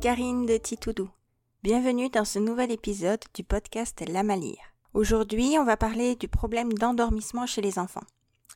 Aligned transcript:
Karine 0.00 0.46
de 0.46 0.56
Titoudou. 0.56 1.10
Bienvenue 1.62 2.08
dans 2.08 2.24
ce 2.24 2.38
nouvel 2.38 2.72
épisode 2.72 3.20
du 3.34 3.44
podcast 3.44 4.02
La 4.08 4.22
Malire. 4.22 4.72
Aujourd'hui, 4.94 5.56
on 5.58 5.64
va 5.64 5.76
parler 5.76 6.16
du 6.16 6.26
problème 6.26 6.72
d'endormissement 6.72 7.44
chez 7.44 7.60
les 7.60 7.78
enfants. 7.78 8.04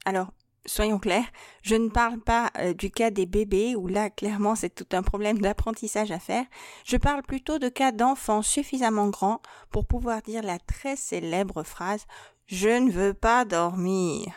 Alors, 0.06 0.28
soyons 0.64 0.98
clairs, 0.98 1.30
je 1.60 1.74
ne 1.74 1.90
parle 1.90 2.18
pas 2.18 2.50
euh, 2.56 2.72
du 2.72 2.90
cas 2.90 3.10
des 3.10 3.26
bébés 3.26 3.76
où 3.76 3.88
là, 3.88 4.08
clairement, 4.08 4.54
c'est 4.54 4.74
tout 4.74 4.86
un 4.96 5.02
problème 5.02 5.38
d'apprentissage 5.38 6.12
à 6.12 6.18
faire. 6.18 6.46
Je 6.86 6.96
parle 6.96 7.22
plutôt 7.22 7.58
de 7.58 7.68
cas 7.68 7.92
d'enfants 7.92 8.40
suffisamment 8.40 9.08
grands 9.08 9.42
pour 9.70 9.84
pouvoir 9.84 10.22
dire 10.22 10.42
la 10.42 10.58
très 10.58 10.96
célèbre 10.96 11.62
phrase 11.62 12.06
Je 12.46 12.70
ne 12.70 12.90
veux 12.90 13.12
pas 13.12 13.44
dormir. 13.44 14.32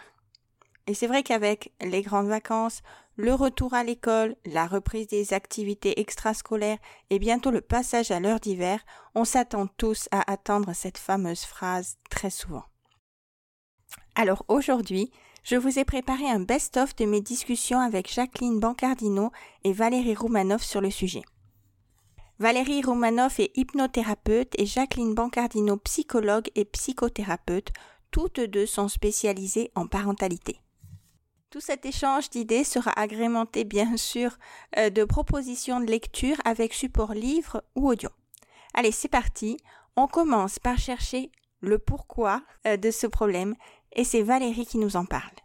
Et 0.88 0.94
c'est 0.94 1.08
vrai 1.08 1.24
qu'avec 1.24 1.72
les 1.80 2.02
grandes 2.02 2.28
vacances, 2.28 2.82
le 3.18 3.34
retour 3.34 3.74
à 3.74 3.84
l'école, 3.84 4.36
la 4.46 4.68
reprise 4.68 5.08
des 5.08 5.34
activités 5.34 6.00
extrascolaires 6.00 6.78
et 7.10 7.18
bientôt 7.18 7.50
le 7.50 7.62
passage 7.62 8.12
à 8.12 8.20
l'heure 8.20 8.40
d'hiver, 8.40 8.80
on 9.16 9.26
s'attend 9.26 9.66
tous 9.66 10.08
à 10.12 10.32
attendre 10.32 10.74
cette 10.74 11.00
fameuse 11.00 11.42
phrase 11.42 11.98
très 12.12 12.30
souvent. 12.30 12.64
Alors 14.14 14.46
aujourd'hui, 14.48 15.12
je 15.44 15.56
vous 15.56 15.80
ai 15.80 15.86
préparé 15.86 16.30
un 16.30 16.40
best-of 16.40 16.96
de 16.96 17.06
mes 17.06 17.22
discussions 17.22 17.80
avec 17.80 18.14
Jacqueline 18.14 18.60
Bancardino 18.60 19.32
et 19.64 19.74
Valérie 19.74 20.16
Roumanoff 20.16 20.62
sur 20.62 20.82
le 20.82 20.92
sujet. 20.92 21.24
Valérie 22.38 22.84
Roumanoff 22.84 23.40
est 23.40 23.52
hypnothérapeute 23.58 24.54
et 24.60 24.68
Jacqueline 24.68 25.16
Bancardino 25.16 25.78
psychologue 25.78 26.52
et 26.54 26.66
psychothérapeute, 26.66 27.70
toutes 28.12 28.42
deux 28.42 28.68
sont 28.68 28.88
spécialisées 28.88 29.72
en 29.74 29.88
parentalité. 29.88 30.60
Tout 31.50 31.62
cet 31.62 31.86
échange 31.86 32.30
d'idées 32.30 32.66
sera 32.66 32.92
agrémenté 33.00 33.64
bien 33.64 33.96
sûr 33.96 34.38
euh, 34.78 34.90
de 34.90 35.06
propositions 35.06 35.80
de 35.80 35.86
lecture 35.86 36.36
avec 36.44 36.74
support 36.74 37.14
livre 37.14 37.64
ou 37.76 37.88
audio. 37.88 38.10
Allez, 38.74 38.92
c'est 38.92 39.08
parti. 39.08 39.58
On 39.96 40.08
commence 40.08 40.60
par 40.60 40.78
chercher 40.78 41.32
le 41.62 41.80
pourquoi 41.80 42.44
euh, 42.66 42.76
de 42.76 42.92
ce 42.92 43.08
problème 43.08 43.56
et 43.94 44.04
c'est 44.04 44.24
Valérie 44.24 44.66
qui 44.66 44.78
nous 44.78 44.98
en 44.98 45.06
parle. 45.06 45.36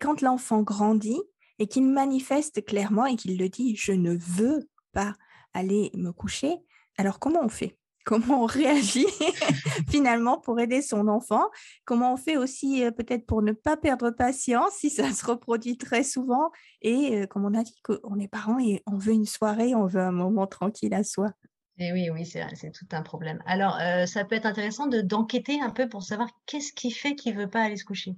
Quand 0.00 0.22
l'enfant 0.22 0.62
grandit 0.62 1.20
et 1.58 1.66
qu'il 1.66 1.84
manifeste 1.84 2.64
clairement 2.64 3.04
et 3.04 3.16
qu'il 3.16 3.36
le 3.36 3.50
dit 3.50 3.76
je 3.76 3.92
ne 3.92 4.16
veux 4.16 4.70
pas 4.92 5.12
aller 5.52 5.90
me 5.94 6.12
coucher, 6.12 6.56
alors 6.96 7.18
comment 7.18 7.40
on 7.42 7.50
fait? 7.50 7.76
Comment 8.08 8.44
on 8.44 8.46
réagit 8.46 9.06
finalement 9.90 10.38
pour 10.38 10.58
aider 10.60 10.80
son 10.80 11.08
enfant, 11.08 11.50
comment 11.84 12.14
on 12.14 12.16
fait 12.16 12.38
aussi 12.38 12.82
euh, 12.82 12.90
peut-être 12.90 13.26
pour 13.26 13.42
ne 13.42 13.52
pas 13.52 13.76
perdre 13.76 14.10
patience 14.10 14.72
si 14.72 14.88
ça 14.88 15.12
se 15.12 15.26
reproduit 15.26 15.76
très 15.76 16.02
souvent 16.02 16.50
et 16.80 17.18
euh, 17.18 17.26
comme 17.26 17.44
on 17.44 17.52
a 17.52 17.62
dit 17.62 17.78
qu'on 17.82 18.18
est 18.18 18.28
parents 18.28 18.58
et 18.60 18.82
on 18.86 18.96
veut 18.96 19.12
une 19.12 19.26
soirée, 19.26 19.74
on 19.74 19.84
veut 19.84 20.00
un 20.00 20.10
moment 20.10 20.46
tranquille 20.46 20.94
à 20.94 21.04
soi. 21.04 21.32
Et 21.80 21.92
oui, 21.92 22.08
oui, 22.10 22.24
c'est 22.24 22.72
tout 22.72 22.86
un 22.92 23.02
problème. 23.02 23.40
Alors, 23.46 23.78
euh, 23.80 24.06
ça 24.06 24.24
peut 24.24 24.34
être 24.34 24.46
intéressant 24.46 24.86
de 24.86 25.00
d'enquêter 25.00 25.60
un 25.60 25.70
peu 25.70 25.88
pour 25.88 26.02
savoir 26.02 26.28
qu'est-ce 26.46 26.72
qui 26.72 26.90
fait 26.90 27.14
qu'il 27.14 27.36
veut 27.36 27.50
pas 27.50 27.62
aller 27.62 27.76
se 27.76 27.84
coucher. 27.84 28.16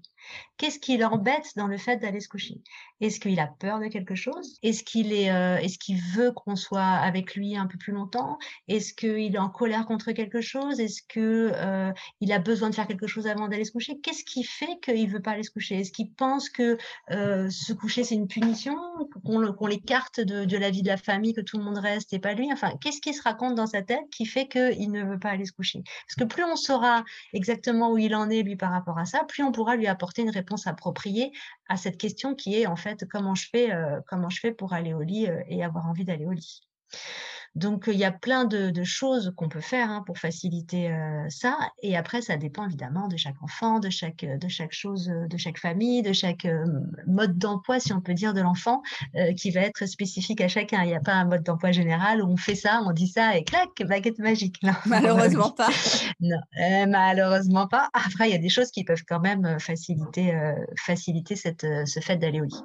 Qu'est-ce 0.60 0.78
qui 0.78 0.98
l'embête 0.98 1.52
dans 1.56 1.66
le 1.66 1.78
fait 1.78 1.96
d'aller 1.96 2.20
se 2.20 2.28
coucher 2.28 2.60
Est-ce 3.00 3.18
qu'il 3.18 3.40
a 3.40 3.46
peur 3.46 3.80
de 3.80 3.86
quelque 3.86 4.14
chose? 4.14 4.58
Est-ce 4.62 4.84
qu'il 4.84 5.12
est, 5.12 5.30
euh, 5.32 5.56
est-ce 5.56 5.78
qu'il 5.78 5.98
veut 6.14 6.32
qu'on 6.32 6.54
soit 6.54 6.82
avec 6.82 7.34
lui 7.34 7.56
un 7.56 7.66
peu 7.66 7.78
plus 7.78 7.94
longtemps? 7.94 8.38
Est-ce 8.68 8.92
qu'il 8.92 9.34
est 9.34 9.38
en 9.38 9.48
colère 9.48 9.86
contre 9.86 10.12
quelque 10.12 10.42
chose? 10.42 10.78
Est-ce 10.78 11.00
que 11.08 11.50
euh, 11.54 11.92
a 12.30 12.38
besoin 12.38 12.68
de 12.68 12.74
faire 12.74 12.86
quelque 12.86 13.06
chose 13.06 13.26
avant 13.26 13.48
d'aller 13.48 13.64
se 13.64 13.72
coucher 13.72 13.98
Qu'est-ce 14.00 14.22
qui 14.22 14.44
fait 14.44 14.78
qu'il 14.82 15.08
veut 15.08 15.22
pas 15.22 15.30
aller 15.30 15.42
se 15.42 15.50
coucher 15.50 15.80
Est-ce 15.80 15.92
qu'il 15.92 16.12
pense 16.12 16.50
que 16.50 16.76
euh, 17.10 17.48
se 17.48 17.72
coucher 17.72 18.04
c'est 18.04 18.14
une 18.14 18.28
punition? 18.28 18.76
Qu'on 19.24 19.52
qu'on 19.54 19.66
l'écarte 19.66 20.20
de, 20.20 20.44
de 20.44 20.56
la 20.58 20.70
vie 20.70 20.82
de 20.82 20.88
la 20.88 20.98
famille, 20.98 21.32
que 21.32 21.40
tout 21.40 21.56
le 21.56 21.64
monde 21.64 21.78
reste 21.78 22.12
et 22.12 22.18
pas 22.18 22.34
lui? 22.34 22.52
Enfin, 22.52 22.72
qu'est-ce 22.82 23.00
qui 23.00 23.14
se 23.14 23.22
raconte 23.22 23.54
dans 23.54 23.66
sa 23.66 23.80
tête 23.80 24.08
qui 24.10 24.26
fait 24.26 24.46
qu'il 24.46 24.92
ne 24.92 25.04
veut 25.04 25.18
pas 25.18 25.30
aller 25.30 25.46
se 25.46 25.52
coucher 25.52 25.82
Parce 26.06 26.16
que 26.18 26.24
plus 26.24 26.44
on 26.44 26.56
saura 26.56 27.02
exactement 27.32 27.92
où 27.92 27.98
il 27.98 28.14
en 28.14 28.28
est 28.28 28.42
lui 28.42 28.56
par 28.56 28.72
rapport 28.72 28.98
à 28.98 29.06
ça, 29.06 29.24
plus 29.24 29.42
on 29.42 29.52
pourra 29.52 29.76
lui 29.76 29.86
apporter 29.86 30.09
une 30.18 30.30
réponse 30.30 30.66
appropriée 30.66 31.32
à 31.68 31.76
cette 31.76 31.98
question 31.98 32.34
qui 32.34 32.60
est 32.60 32.66
en 32.66 32.76
fait 32.76 33.06
comment 33.08 33.34
je 33.34 33.48
fais, 33.50 33.72
euh, 33.72 34.00
comment 34.06 34.30
je 34.30 34.40
fais 34.40 34.52
pour 34.52 34.72
aller 34.72 34.94
au 34.94 35.02
lit 35.02 35.26
euh, 35.28 35.42
et 35.48 35.64
avoir 35.64 35.86
envie 35.86 36.04
d'aller 36.04 36.26
au 36.26 36.32
lit. 36.32 36.62
Donc, 37.54 37.84
il 37.88 37.98
y 37.98 38.04
a 38.04 38.12
plein 38.12 38.44
de, 38.44 38.70
choses 38.84 39.32
qu'on 39.36 39.48
peut 39.48 39.60
faire 39.60 39.90
hein, 39.90 40.02
pour 40.06 40.18
faciliter 40.18 40.90
euh, 40.90 41.26
ça. 41.28 41.58
Et 41.82 41.96
après, 41.96 42.22
ça 42.22 42.36
dépend 42.36 42.66
évidemment 42.66 43.08
de 43.08 43.16
chaque 43.16 43.42
enfant, 43.42 43.80
de 43.80 43.90
chaque, 43.90 44.24
de 44.24 44.48
chaque 44.48 44.72
chose, 44.72 45.06
de 45.06 45.36
chaque 45.36 45.58
famille, 45.58 46.02
de 46.02 46.12
chaque 46.12 46.46
mode 47.06 47.38
d'emploi, 47.38 47.80
si 47.80 47.92
on 47.92 48.00
peut 48.00 48.14
dire, 48.14 48.34
de 48.34 48.40
l'enfant, 48.40 48.82
qui 49.36 49.50
va 49.50 49.60
être 49.60 49.86
spécifique 49.86 50.40
à 50.40 50.48
chacun. 50.48 50.82
Il 50.82 50.88
n'y 50.88 50.94
a 50.94 51.00
pas 51.00 51.14
un 51.14 51.24
mode 51.24 51.42
d'emploi 51.42 51.72
général 51.72 52.22
où 52.22 52.28
on 52.28 52.36
fait 52.36 52.54
ça, 52.54 52.82
on 52.86 52.92
dit 52.92 53.08
ça 53.08 53.36
et 53.36 53.44
clac, 53.44 53.68
baguette 53.86 54.18
magique. 54.18 54.60
malheureusement 54.86 55.50
pas. 55.50 55.68
non, 56.20 56.38
malheureusement 56.88 57.66
pas. 57.66 57.88
Après, 57.92 58.28
il 58.28 58.32
y 58.32 58.36
a 58.36 58.38
des 58.38 58.48
choses 58.48 58.70
qui 58.70 58.84
peuvent 58.84 59.04
quand 59.06 59.20
même 59.20 59.58
faciliter, 59.60 60.32
faciliter 60.78 61.36
cette, 61.36 61.66
ce 61.84 62.00
fait 62.00 62.16
d'aller 62.16 62.40
au 62.40 62.44
lit. 62.44 62.62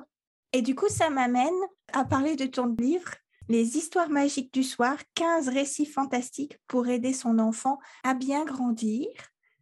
Et 0.53 0.62
du 0.62 0.75
coup, 0.75 0.88
ça 0.88 1.09
m'amène 1.09 1.50
à 1.94 2.06
parler 2.06 2.35
de 2.35 2.46
ton 2.46 2.73
livre 2.79 3.12
les 3.50 3.78
histoires 3.78 4.09
magiques 4.09 4.53
du 4.53 4.63
soir, 4.63 4.97
15 5.16 5.50
récits 5.50 5.85
fantastiques 5.85 6.59
pour 6.67 6.88
aider 6.88 7.13
son 7.13 7.39
enfant 7.39 7.79
à 8.03 8.13
bien 8.13 8.45
grandir. 8.45 9.07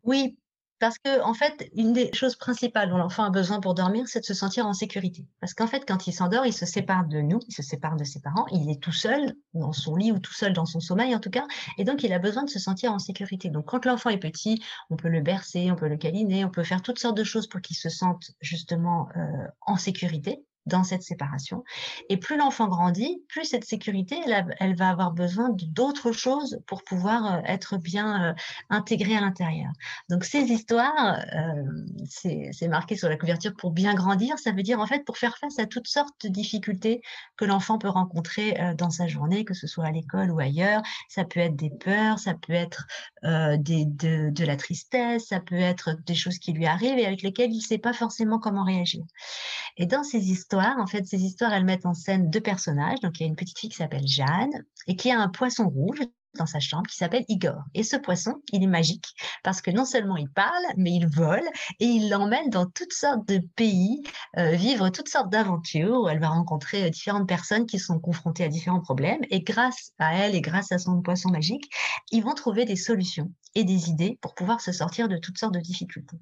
Oui, 0.03 0.37
parce 0.83 0.97
que, 0.97 1.21
en 1.21 1.33
fait, 1.33 1.69
une 1.75 1.93
des 1.93 2.11
choses 2.13 2.35
principales 2.35 2.89
dont 2.89 2.97
l'enfant 2.97 3.23
a 3.23 3.29
besoin 3.29 3.61
pour 3.61 3.73
dormir, 3.73 4.05
c'est 4.09 4.19
de 4.19 4.25
se 4.25 4.33
sentir 4.33 4.65
en 4.65 4.73
sécurité. 4.73 5.25
Parce 5.39 5.53
qu'en 5.53 5.65
fait, 5.65 5.85
quand 5.87 6.07
il 6.07 6.11
s'endort, 6.11 6.45
il 6.45 6.51
se 6.51 6.65
sépare 6.65 7.05
de 7.05 7.21
nous, 7.21 7.39
il 7.47 7.53
se 7.53 7.63
sépare 7.63 7.95
de 7.95 8.03
ses 8.03 8.19
parents, 8.19 8.45
il 8.51 8.69
est 8.69 8.81
tout 8.81 8.91
seul 8.91 9.33
dans 9.53 9.71
son 9.71 9.95
lit 9.95 10.11
ou 10.11 10.19
tout 10.19 10.33
seul 10.33 10.51
dans 10.51 10.65
son 10.65 10.81
sommeil 10.81 11.15
en 11.15 11.21
tout 11.21 11.29
cas, 11.29 11.45
et 11.77 11.85
donc 11.85 12.03
il 12.03 12.11
a 12.11 12.19
besoin 12.19 12.43
de 12.43 12.49
se 12.49 12.59
sentir 12.59 12.91
en 12.91 12.99
sécurité. 12.99 13.49
Donc 13.49 13.63
quand 13.65 13.85
l'enfant 13.85 14.09
est 14.09 14.17
petit, 14.17 14.61
on 14.89 14.97
peut 14.97 15.07
le 15.07 15.21
bercer, 15.21 15.71
on 15.71 15.77
peut 15.77 15.87
le 15.87 15.95
câliner, 15.95 16.43
on 16.43 16.49
peut 16.49 16.63
faire 16.63 16.81
toutes 16.81 16.99
sortes 16.99 17.15
de 17.15 17.23
choses 17.23 17.47
pour 17.47 17.61
qu'il 17.61 17.77
se 17.77 17.87
sente 17.87 18.31
justement 18.41 19.07
euh, 19.15 19.47
en 19.61 19.77
sécurité 19.77 20.43
dans 20.65 20.83
cette 20.83 21.03
séparation. 21.03 21.63
Et 22.09 22.17
plus 22.17 22.37
l'enfant 22.37 22.67
grandit, 22.67 23.21
plus 23.27 23.45
cette 23.45 23.65
sécurité, 23.65 24.17
elle, 24.59 24.75
va 24.75 24.89
avoir 24.89 25.11
besoin 25.11 25.49
d'autres 25.51 26.11
choses 26.11 26.59
pour 26.67 26.83
pouvoir 26.83 27.33
euh, 27.33 27.41
être 27.45 27.77
bien 27.77 28.29
euh, 28.29 28.33
intégrée 28.69 29.15
à 29.15 29.21
l'intérieur. 29.21 29.71
Donc 30.09 30.23
ces 30.23 30.43
histoires, 30.43 31.19
euh, 31.35 31.63
c'est 32.05 32.67
marqué 32.67 32.95
sur 32.95 33.09
la 33.09 33.17
couverture 33.17 33.53
pour 33.57 33.71
bien 33.71 33.93
grandir, 33.93 34.39
ça 34.39 34.51
veut 34.51 34.63
dire 34.63 34.79
en 34.79 34.87
fait 34.87 35.03
pour 35.05 35.17
faire 35.17 35.37
face 35.37 35.59
à 35.59 35.65
toutes 35.65 35.87
sortes 35.87 36.13
de 36.23 36.29
difficultés 36.29 37.01
que 37.37 37.45
l'enfant 37.45 37.77
peut 37.77 37.89
rencontrer 37.89 38.57
dans 38.77 38.89
sa 38.89 39.07
journée, 39.07 39.45
que 39.45 39.53
ce 39.53 39.67
soit 39.67 39.85
à 39.85 39.91
l'école 39.91 40.31
ou 40.31 40.39
ailleurs. 40.39 40.81
Ça 41.09 41.25
peut 41.25 41.39
être 41.39 41.55
des 41.55 41.69
peurs, 41.69 42.19
ça 42.19 42.33
peut 42.33 42.53
être 42.53 42.85
de 43.23 44.45
la 44.45 44.55
tristesse, 44.55 45.27
ça 45.27 45.39
peut 45.39 45.55
être 45.55 45.97
des 46.05 46.15
choses 46.15 46.39
qui 46.39 46.53
lui 46.53 46.65
arrivent 46.65 46.97
et 46.97 47.05
avec 47.05 47.21
lesquelles 47.21 47.51
il 47.51 47.57
ne 47.57 47.63
sait 47.63 47.77
pas 47.77 47.93
forcément 47.93 48.39
comment 48.39 48.63
réagir. 48.63 49.03
Et 49.77 49.85
dans 49.85 50.03
ces 50.03 50.31
histoires, 50.31 50.52
en 50.57 50.87
fait, 50.87 51.05
ces 51.05 51.21
histoires, 51.23 51.53
elles 51.53 51.65
mettent 51.65 51.85
en 51.85 51.93
scène 51.93 52.29
deux 52.29 52.41
personnages. 52.41 52.99
Donc, 53.01 53.19
il 53.19 53.23
y 53.23 53.25
a 53.25 53.29
une 53.29 53.35
petite 53.35 53.59
fille 53.59 53.69
qui 53.69 53.77
s'appelle 53.77 54.07
Jeanne 54.07 54.63
et 54.87 54.95
qui 54.95 55.11
a 55.11 55.19
un 55.19 55.29
poisson 55.29 55.67
rouge 55.69 55.99
dans 56.37 56.45
sa 56.45 56.59
chambre 56.59 56.87
qui 56.87 56.97
s'appelle 56.97 57.25
Igor. 57.27 57.61
Et 57.73 57.83
ce 57.83 57.95
poisson, 57.95 58.41
il 58.51 58.63
est 58.63 58.67
magique 58.67 59.05
parce 59.43 59.61
que 59.61 59.71
non 59.71 59.85
seulement 59.85 60.17
il 60.17 60.29
parle, 60.29 60.63
mais 60.77 60.91
il 60.91 61.07
vole 61.07 61.47
et 61.79 61.85
il 61.85 62.09
l'emmène 62.09 62.49
dans 62.49 62.65
toutes 62.65 62.93
sortes 62.93 63.27
de 63.27 63.39
pays, 63.55 64.01
euh, 64.37 64.51
vivre 64.51 64.89
toutes 64.89 65.09
sortes 65.09 65.29
d'aventures 65.29 66.01
où 66.01 66.09
elle 66.09 66.19
va 66.19 66.29
rencontrer 66.29 66.85
euh, 66.85 66.89
différentes 66.89 67.27
personnes 67.27 67.65
qui 67.65 67.79
sont 67.79 67.99
confrontées 67.99 68.43
à 68.43 68.47
différents 68.47 68.81
problèmes. 68.81 69.21
Et 69.29 69.41
grâce 69.41 69.91
à 69.99 70.15
elle 70.17 70.35
et 70.35 70.41
grâce 70.41 70.71
à 70.71 70.79
son 70.79 71.01
poisson 71.01 71.29
magique, 71.29 71.69
ils 72.11 72.23
vont 72.23 72.33
trouver 72.33 72.65
des 72.65 72.75
solutions 72.75 73.31
et 73.55 73.63
des 73.63 73.89
idées 73.89 74.17
pour 74.21 74.33
pouvoir 74.33 74.61
se 74.61 74.71
sortir 74.71 75.07
de 75.07 75.17
toutes 75.17 75.37
sortes 75.37 75.53
de 75.53 75.59
difficultés. 75.59 76.17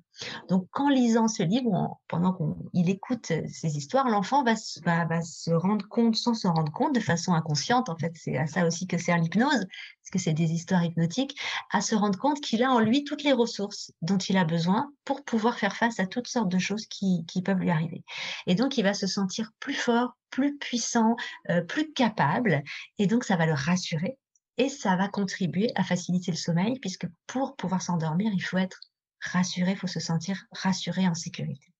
Donc, 0.49 0.67
en 0.79 0.89
lisant 0.89 1.27
ce 1.27 1.43
livre, 1.43 1.99
pendant 2.07 2.33
qu'il 2.33 2.89
écoute 2.89 3.31
euh, 3.31 3.43
ces 3.47 3.77
histoires, 3.77 4.09
l'enfant 4.09 4.43
va, 4.43 4.55
se 4.55 5.51
rendre 5.51 5.87
compte, 5.87 6.15
sans 6.15 6.33
se 6.33 6.47
rendre 6.47 6.71
compte, 6.71 6.93
de 6.95 6.99
façon 6.99 7.33
inconsciente, 7.33 7.89
en 7.89 7.97
fait, 7.97 8.11
c'est 8.15 8.37
à 8.37 8.47
ça 8.47 8.65
aussi 8.65 8.87
que 8.87 8.97
sert 8.97 9.17
l'hypnose, 9.17 9.65
que 10.11 10.19
c'est 10.19 10.33
des 10.33 10.51
histoires 10.51 10.83
hypnotiques, 10.83 11.35
à 11.71 11.81
se 11.81 11.95
rendre 11.95 12.19
compte 12.19 12.41
qu'il 12.41 12.61
a 12.61 12.71
en 12.71 12.79
lui 12.79 13.03
toutes 13.03 13.23
les 13.23 13.31
ressources 13.31 13.91
dont 14.03 14.17
il 14.17 14.37
a 14.37 14.43
besoin 14.43 14.91
pour 15.05 15.23
pouvoir 15.23 15.57
faire 15.57 15.75
face 15.75 15.99
à 15.99 16.05
toutes 16.05 16.27
sortes 16.27 16.49
de 16.49 16.59
choses 16.59 16.85
qui, 16.85 17.25
peuvent 17.43 17.59
lui 17.59 17.71
arriver. 17.71 18.03
Et 18.45 18.53
donc, 18.53 18.77
il 18.77 18.83
va 18.83 18.93
se 18.93 19.07
sentir 19.07 19.51
plus 19.59 19.73
fort, 19.73 20.15
plus 20.29 20.57
puissant, 20.57 21.15
euh, 21.49 21.61
plus 21.61 21.91
capable, 21.93 22.61
et 22.99 23.07
donc 23.07 23.23
ça 23.23 23.35
va 23.35 23.47
le 23.47 23.53
rassurer 23.53 24.17
et 24.57 24.69
ça 24.69 24.95
va 24.95 25.07
contribuer 25.07 25.71
à 25.75 25.83
faciliter 25.83 26.31
le 26.31 26.37
sommeil, 26.37 26.79
puisque 26.79 27.07
pour 27.27 27.55
pouvoir 27.55 27.81
s'endormir, 27.81 28.31
il 28.33 28.41
faut 28.41 28.57
être 28.57 28.79
rassuré, 29.21 29.71
il 29.71 29.77
faut 29.77 29.87
se 29.87 29.99
sentir 29.99 30.45
rassuré 30.51 31.07
en 31.07 31.13
sécurité. 31.13 31.71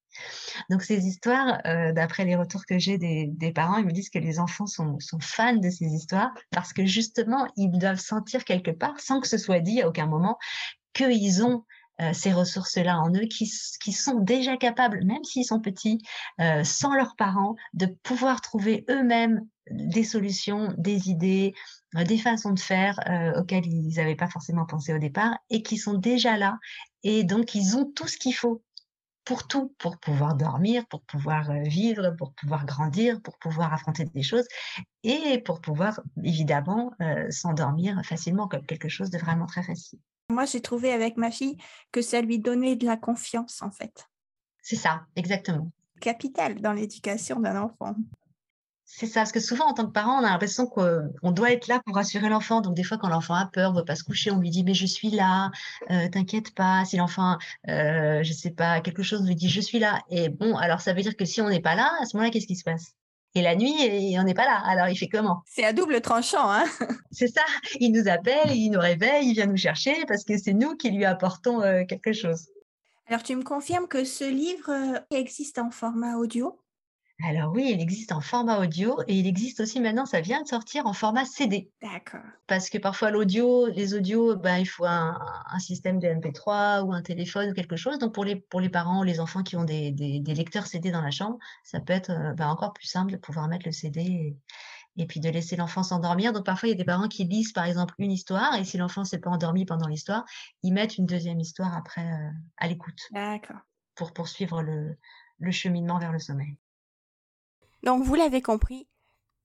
Donc 0.70 0.82
ces 0.84 1.08
histoires, 1.08 1.60
euh, 1.66 1.94
d'après 1.94 2.26
les 2.26 2.36
retours 2.36 2.66
que 2.66 2.78
j'ai 2.78 2.98
des, 2.98 3.52
parents, 3.54 3.78
ils 3.78 3.86
me 3.86 3.92
disent 3.92 4.10
que 4.10 4.20
les 4.20 4.40
enfants 4.40 4.68
sont, 4.68 4.98
fans 5.22 5.56
de 5.56 5.70
ces 5.70 5.86
histoires 5.86 6.32
parce 6.52 6.74
que 6.74 6.86
justement, 6.86 7.48
ils 7.56 7.72
doivent 7.72 8.00
sentir 8.00 8.44
quelque 8.44 8.72
part, 8.72 9.00
sans 9.00 9.22
que 9.22 9.28
ce 9.28 9.38
soit 9.38 9.60
dit 9.60 9.82
à 9.82 9.88
aucun 9.88 10.08
moment, 10.08 10.38
qu'ils 10.94 11.44
ont 11.44 11.64
euh, 12.02 12.14
ces 12.14 12.34
ressources-là 12.34 13.00
en 13.00 13.14
eux, 13.14 13.28
qui, 13.28 13.46
sont 13.48 14.20
déjà 14.20 14.58
capables, 14.58 15.04
même 15.06 15.24
s'ils 15.24 15.46
sont 15.46 15.62
petits, 15.62 16.02
euh, 16.40 16.64
sans 16.64 16.94
leurs 16.96 17.16
parents, 17.16 17.56
de 17.74 17.86
pouvoir 17.86 18.42
trouver 18.42 18.86
eux-mêmes 18.90 19.46
des 19.70 20.04
solutions, 20.04 20.74
des 20.78 21.10
idées, 21.10 21.54
des 21.94 22.18
façons 22.18 22.52
de 22.52 22.60
faire 22.60 23.00
auxquelles 23.38 23.68
ils 23.68 23.96
n'avaient 23.96 24.16
pas 24.16 24.30
forcément 24.30 24.66
pensé 24.66 24.94
au 24.94 24.98
départ 24.98 25.38
et 25.50 25.62
qui 25.62 25.78
sont 25.78 25.94
déjà 25.94 26.38
là. 26.38 26.58
Et 27.04 27.24
donc, 27.24 27.56
ils 27.56 27.78
ont 27.78 27.86
tout 27.86 28.08
ce 28.08 28.18
qu'il 28.18 28.34
faut 28.34 28.64
pour 29.24 29.48
tout, 29.48 29.76
pour 29.78 30.00
pouvoir 30.00 30.36
dormir, 30.36 30.86
pour 30.88 31.04
pouvoir 31.04 31.54
vivre, 31.64 32.10
pour 32.18 32.34
pouvoir 32.34 32.66
grandir, 32.66 33.22
pour 33.22 33.38
pouvoir 33.38 33.72
affronter 33.72 34.06
des 34.06 34.24
choses 34.24 34.48
et 35.04 35.40
pour 35.46 35.62
pouvoir 35.62 36.02
évidemment 36.24 36.92
s'endormir 37.30 38.02
facilement 38.04 38.48
comme 38.48 38.66
quelque 38.66 38.90
chose 38.90 39.12
de 39.12 39.20
vraiment 39.20 39.46
très 39.46 39.62
facile. 39.62 40.00
Moi, 40.32 40.46
j'ai 40.46 40.62
trouvé 40.62 40.92
avec 40.92 41.18
ma 41.18 41.30
fille 41.30 41.58
que 41.92 42.02
ça 42.02 42.22
lui 42.22 42.40
donnait 42.40 42.76
de 42.76 42.86
la 42.86 42.98
confiance 42.98 43.62
en 43.62 43.70
fait. 43.70 44.08
C'est 44.64 44.76
ça, 44.76 45.06
exactement. 45.16 45.72
Capital 46.00 46.62
dans 46.62 46.74
l'éducation 46.74 47.40
d'un 47.40 47.62
enfant. 47.62 47.96
C'est 48.94 49.08
ça, 49.08 49.22
parce 49.22 49.32
que 49.32 49.40
souvent, 49.40 49.66
en 49.68 49.74
tant 49.74 49.86
que 49.86 49.92
parent, 49.92 50.22
on 50.22 50.26
a 50.26 50.30
l'impression 50.30 50.68
qu'on 50.68 51.32
doit 51.32 51.52
être 51.52 51.68
là 51.68 51.82
pour 51.86 51.96
rassurer 51.96 52.28
l'enfant. 52.28 52.60
Donc, 52.62 52.76
des 52.76 52.84
fois, 52.84 52.98
quand 52.98 53.08
l'enfant 53.08 53.36
a 53.36 53.48
peur, 53.48 53.72
ne 53.72 53.80
veut 53.80 53.86
pas 53.86 53.96
se 53.96 54.04
coucher, 54.04 54.32
on 54.32 54.40
lui 54.40 54.50
dit, 54.50 54.64
mais 54.64 54.74
je 54.74 54.86
suis 54.86 55.10
là, 55.10 55.50
euh, 55.90 56.10
t'inquiète 56.10 56.54
pas. 56.54 56.84
Si 56.86 56.98
l'enfant, 56.98 57.38
euh, 57.70 58.22
je 58.22 58.34
sais 58.34 58.52
pas, 58.52 58.82
quelque 58.82 59.02
chose, 59.02 59.22
on 59.22 59.26
lui 59.26 59.36
dit, 59.36 59.50
je 59.50 59.62
suis 59.62 59.80
là. 59.80 60.02
Et 60.10 60.30
bon, 60.30 60.58
alors 60.58 60.82
ça 60.82 60.94
veut 60.94 61.02
dire 61.02 61.16
que 61.16 61.26
si 61.26 61.42
on 61.42 61.50
n'est 61.50 61.62
pas 61.62 61.74
là, 61.74 61.90
à 62.02 62.06
ce 62.06 62.16
moment-là, 62.18 62.32
qu'est-ce 62.32 62.48
qui 62.48 62.58
se 62.58 62.66
passe? 62.66 62.94
Et 63.34 63.42
la 63.42 63.56
nuit, 63.56 63.74
on 64.20 64.24
n'est 64.24 64.34
pas 64.34 64.46
là. 64.46 64.62
Alors, 64.66 64.90
il 64.90 64.98
fait 64.98 65.08
comment? 65.08 65.42
C'est 65.46 65.64
à 65.64 65.72
double 65.72 66.02
tranchant, 66.02 66.52
hein 66.52 66.66
C'est 67.12 67.30
ça. 67.30 67.44
Il 67.80 67.94
nous 67.94 68.10
appelle, 68.10 68.52
il 68.52 68.72
nous 68.72 68.80
réveille, 68.80 69.30
il 69.30 69.34
vient 69.34 69.46
nous 69.46 69.58
chercher 69.58 70.06
parce 70.06 70.26
que 70.26 70.38
c'est 70.38 70.54
nous 70.54 70.76
qui 70.76 70.92
lui 70.92 71.06
apportons 71.06 71.62
euh, 71.62 71.86
quelque 71.88 72.12
chose. 72.12 72.50
Alors, 73.08 73.24
tu 73.24 73.36
me 73.36 73.44
confirmes 73.44 73.88
que 73.88 74.04
ce 74.04 74.26
livre 74.26 74.70
euh, 74.70 75.00
existe 75.12 75.60
en 75.60 75.72
format 75.72 76.18
audio? 76.18 76.61
Alors 77.24 77.52
oui, 77.54 77.72
il 77.74 77.82
existe 77.82 78.12
en 78.12 78.22
format 78.22 78.60
audio 78.60 79.00
et 79.08 79.16
il 79.16 79.28
existe 79.28 79.60
aussi 79.60 79.80
maintenant, 79.80 80.06
ça 80.06 80.22
vient 80.22 80.42
de 80.42 80.48
sortir 80.48 80.88
en 80.88 80.94
format 80.94 81.26
CD. 81.26 81.70
D'accord. 81.82 82.22
Parce 82.48 82.70
que 82.70 82.78
parfois 82.78 83.12
l'audio, 83.12 83.68
les 83.68 83.94
audios, 83.94 84.36
ben, 84.36 84.58
il 84.58 84.66
faut 84.66 84.86
un, 84.86 85.20
système 85.60 86.00
de 86.00 86.08
MP3 86.08 86.84
ou 86.84 86.94
un 86.94 87.02
téléphone 87.02 87.52
ou 87.52 87.54
quelque 87.54 87.76
chose. 87.76 88.00
Donc 88.00 88.14
pour 88.14 88.26
les, 88.26 88.36
pour 88.36 88.60
les 88.60 88.70
parents 88.70 89.02
ou 89.02 89.04
les 89.04 89.20
enfants 89.20 89.44
qui 89.44 89.56
ont 89.56 89.64
des, 89.64 89.92
lecteurs 90.26 90.66
CD 90.66 90.92
dans 90.92 91.02
la 91.02 91.12
chambre, 91.12 91.38
ça 91.64 91.80
peut 91.80 91.94
être 91.94 92.12
euh, 92.12 92.34
ben, 92.34 92.48
encore 92.48 92.74
plus 92.74 92.88
simple 92.88 93.12
de 93.12 93.18
pouvoir 93.18 93.48
mettre 93.48 93.66
le 93.68 93.72
CD 93.72 94.36
et, 94.98 95.06
puis 95.06 95.20
de 95.20 95.30
laisser 95.30 95.56
l'enfant 95.56 95.84
s'endormir. 95.84 96.34
Donc 96.34 96.46
parfois 96.46 96.70
il 96.70 96.72
y 96.72 96.76
a 96.76 96.78
des 96.78 96.86
parents 96.86 97.08
qui 97.08 97.26
lisent 97.26 97.54
par 97.54 97.66
exemple 97.66 97.94
une 98.00 98.12
histoire 98.12 98.56
et 98.56 98.64
si 98.64 98.78
l'enfant 98.78 99.04
s'est 99.04 99.20
pas 99.20 99.30
endormi 99.30 99.66
pendant 99.66 99.88
l'histoire, 99.88 100.26
ils 100.64 100.74
mettent 100.74 100.98
une 100.98 101.06
deuxième 101.06 101.40
histoire 101.40 101.76
après 101.76 102.02
euh, 102.02 102.30
à 102.58 102.68
l'écoute. 102.68 103.00
D'accord. 103.12 103.60
Pour 103.96 104.14
poursuivre 104.14 104.64
le 104.64 105.52
cheminement 105.52 106.00
vers 106.00 106.12
le 106.12 106.20
sommeil. 106.20 106.58
Donc 107.84 108.04
vous 108.04 108.16
l'avez 108.16 108.42
compris, 108.42 108.88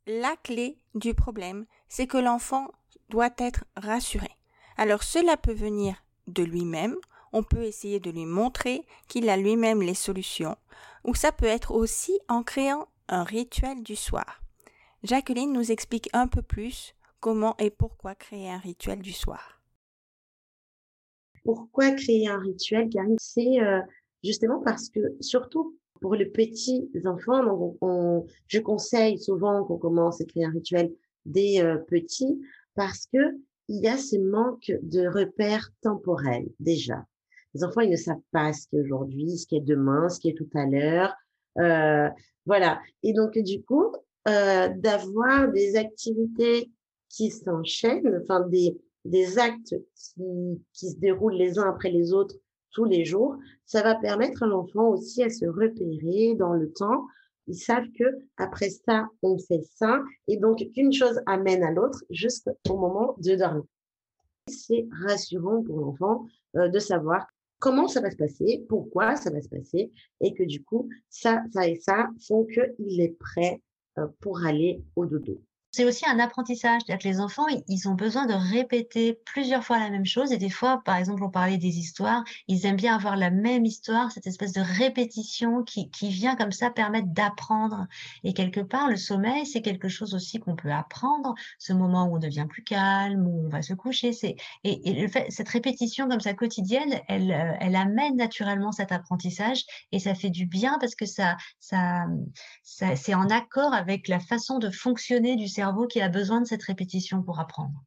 la 0.06 0.37
clé 0.37 0.79
du 0.94 1.15
problème, 1.15 1.67
c'est 1.88 2.06
que 2.06 2.19
l'enfant 2.19 2.71
doit 3.09 3.31
être 3.38 3.65
rassuré. 3.77 4.31
Alors 4.77 5.03
cela 5.03 5.37
peut 5.37 5.55
venir 5.55 6.05
de 6.27 6.43
lui-même, 6.43 6.97
on 7.33 7.43
peut 7.43 7.65
essayer 7.65 8.00
de 8.00 8.11
lui 8.11 8.27
montrer 8.27 8.87
qu'il 9.09 9.29
a 9.29 9.37
lui-même 9.37 9.83
les 9.83 9.94
solutions, 9.94 10.56
ou 11.05 11.15
ça 11.15 11.33
peut 11.33 11.47
être 11.47 11.73
aussi 11.73 12.19
en 12.29 12.43
créant 12.43 12.88
un 13.09 13.25
rituel 13.25 13.83
du 13.83 13.97
soir. 13.97 14.41
Jacqueline 15.03 15.53
nous 15.53 15.71
explique 15.71 16.09
un 16.12 16.27
peu 16.27 16.43
plus 16.43 16.94
comment 17.21 17.56
et 17.59 17.71
pourquoi 17.71 18.15
créer 18.15 18.50
un 18.50 18.59
rituel 18.59 19.00
du 19.00 19.12
soir. 19.12 19.61
Pourquoi 21.44 21.93
créer 21.93 22.29
un 22.29 22.38
rituel, 22.38 22.88
Karine? 22.91 23.17
C'est 23.21 23.61
euh, 23.61 23.81
justement 24.25 24.61
parce 24.65 24.88
que, 24.88 25.00
surtout 25.21 25.79
pour 26.00 26.14
les 26.14 26.26
petits 26.26 26.90
enfants, 27.04 27.44
donc 27.44 27.76
on, 27.81 28.26
je 28.46 28.58
conseille 28.58 29.19
souvent 29.19 29.64
qu'on 29.64 29.78
commence 29.78 30.20
à 30.20 30.25
créer 30.25 30.44
un 30.44 30.50
rituel 30.50 30.93
des 31.25 31.60
euh, 31.60 31.76
petits 31.76 32.40
parce 32.75 33.06
que 33.12 33.19
il 33.69 33.82
y 33.82 33.88
a 33.88 33.96
ce 33.96 34.16
manque 34.16 34.72
de 34.82 35.08
repères 35.08 35.70
temporels 35.82 36.48
déjà. 36.60 37.04
Les 37.54 37.64
enfants, 37.64 37.81
ils 37.81 37.90
ne 37.90 37.96
savent 37.96 38.20
pas 38.32 38.52
ce 38.52 38.69
qu'est 38.69 38.81
aujourd'hui, 38.81 39.38
ce 39.38 39.46
qu'est 39.46 39.60
demain, 39.60 40.08
ce 40.08 40.20
qu'est 40.20 40.34
tout 40.34 40.48
à 40.54 40.66
l'heure. 40.66 41.14
Euh, 41.58 42.08
voilà. 42.44 42.81
Et 43.02 43.12
donc, 43.12 43.37
du 43.38 43.62
coup, 43.62 43.92
euh, 44.28 44.69
d'avoir 44.76 45.50
des 45.50 45.76
activités 45.76 46.70
qui 47.08 47.31
s'enchaînent, 47.31 48.20
enfin 48.22 48.40
des, 48.46 48.78
des 49.04 49.38
actes 49.38 49.75
qui, 49.94 50.62
qui 50.72 50.90
se 50.90 50.99
déroulent 50.99 51.37
les 51.37 51.58
uns 51.58 51.69
après 51.69 51.90
les 51.90 52.12
autres 52.12 52.37
tous 52.76 52.84
les 52.84 53.06
jours, 53.06 53.38
ça 53.64 53.82
va 53.82 53.94
permettre 53.94 54.43
à 54.43 54.46
l'enfant 54.46 54.90
aussi 54.90 55.23
à 55.23 55.31
se 55.31 55.46
repérer 55.46 56.34
dans 56.34 56.52
le 56.52 56.70
temps. 56.70 57.06
Ils 57.46 57.56
savent 57.56 57.88
que 57.99 58.05
après 58.37 58.69
ça, 58.69 59.08
on 59.23 59.38
fait 59.38 59.62
ça, 59.76 60.02
et 60.28 60.37
donc 60.37 60.58
qu'une 60.75 60.93
chose 60.93 61.19
amène 61.25 61.64
à 61.64 61.70
l'autre 61.70 62.05
juste 62.11 62.50
au 62.69 62.76
moment 62.76 63.17
de 63.19 63.34
dormir. 63.34 63.64
C'est 64.49 64.87
rassurant 65.06 65.62
pour 65.62 65.81
l'enfant 65.81 66.26
euh, 66.56 66.69
de 66.69 66.78
savoir 66.78 67.26
comment 67.61 67.88
ça 67.88 68.02
va 68.02 68.11
se 68.11 68.17
passer, 68.17 68.67
pourquoi 68.69 69.17
ça 69.17 69.31
va 69.31 69.40
se 69.40 69.49
passer, 69.49 69.90
et 70.20 70.34
que 70.34 70.43
du 70.43 70.62
coup, 70.62 70.90
ça, 71.08 71.43
ça 71.55 71.67
et 71.67 71.76
ça 71.76 72.11
font 72.28 72.44
qu'il 72.44 73.00
est 73.00 73.17
prêt 73.19 73.62
euh, 73.99 74.06
pour 74.20 74.44
aller 74.44 74.82
au 74.96 75.06
dodo 75.06 75.40
c'est 75.76 75.84
aussi 75.84 76.06
un 76.08 76.19
apprentissage. 76.19 76.81
C'est-à-dire 76.87 77.02
que 77.02 77.08
les 77.08 77.20
enfants, 77.20 77.44
ils 77.69 77.87
ont 77.87 77.93
besoin 77.93 78.25
de 78.25 78.32
répéter 78.32 79.20
plusieurs 79.26 79.62
fois 79.62 79.78
la 79.78 79.90
même 79.90 80.06
chose. 80.06 80.32
Et 80.32 80.38
des 80.38 80.49
fois, 80.49 80.81
par 80.82 80.96
exemple, 80.96 81.23
on 81.23 81.28
parlait 81.28 81.58
des 81.58 81.78
histoires, 81.78 82.25
ils 82.49 82.64
aiment 82.64 82.76
bien 82.76 82.96
avoir 82.96 83.14
la 83.14 83.31
même 83.31 83.67
histoire, 83.67 84.11
cette 84.11 84.26
espèce 84.26 84.55
de 84.55 84.62
répétition 84.62 85.62
qui, 85.64 85.90
vient 86.00 86.34
comme 86.34 86.52
ça 86.52 86.70
permettre 86.70 87.08
d'apprendre. 87.08 87.87
Et 88.25 88.32
quelque 88.32 88.61
part, 88.61 88.88
le 88.88 88.96
sommeil, 88.96 89.44
c'est 89.44 89.61
quelque 89.61 89.88
chose 89.88 90.14
aussi 90.14 90.38
qu'on 90.40 90.56
peut 90.56 90.73
apprendre. 90.73 91.34
Ce 91.58 91.75
moment 91.75 92.06
où 92.06 92.17
on 92.17 92.19
devient 92.19 92.46
plus 92.49 92.64
calme, 92.64 93.26
où 93.26 93.44
on 93.44 93.49
va 93.50 93.61
se 93.61 93.75
coucher. 93.75 94.12
Et, 94.64 94.93
le 94.94 95.08
fait, 95.08 95.26
cette 95.28 95.49
répétition 95.50 96.08
comme 96.08 96.20
ça 96.20 96.32
quotidienne, 96.32 97.00
elle, 97.06 97.31
euh, 97.31 97.52
elle 97.61 97.76
amène 97.76 98.17
naturellement 98.17 98.73
cet 98.73 98.93
apprentissage 98.93 99.64
et 99.93 99.99
ça 99.99 100.14
fait 100.14 100.31
du 100.31 100.46
bien 100.46 100.78
parce 100.81 100.94
que 100.94 101.05
ça 101.05 101.37
c'est 102.62 103.14
en 103.14 103.28
accord 103.28 103.75
avec 103.75 104.08
la 104.08 104.20
façon 104.20 104.58
de 104.58 104.70
fonctionner 104.70 105.37
du 105.37 105.49
cerveau 105.49 105.65
qui 105.88 106.00
a 106.00 106.08
besoin 106.08 106.40
de 106.40 106.46
cette 106.46 106.62
répétition 106.62 107.23
pour 107.23 107.40
apprendre. 107.40 107.82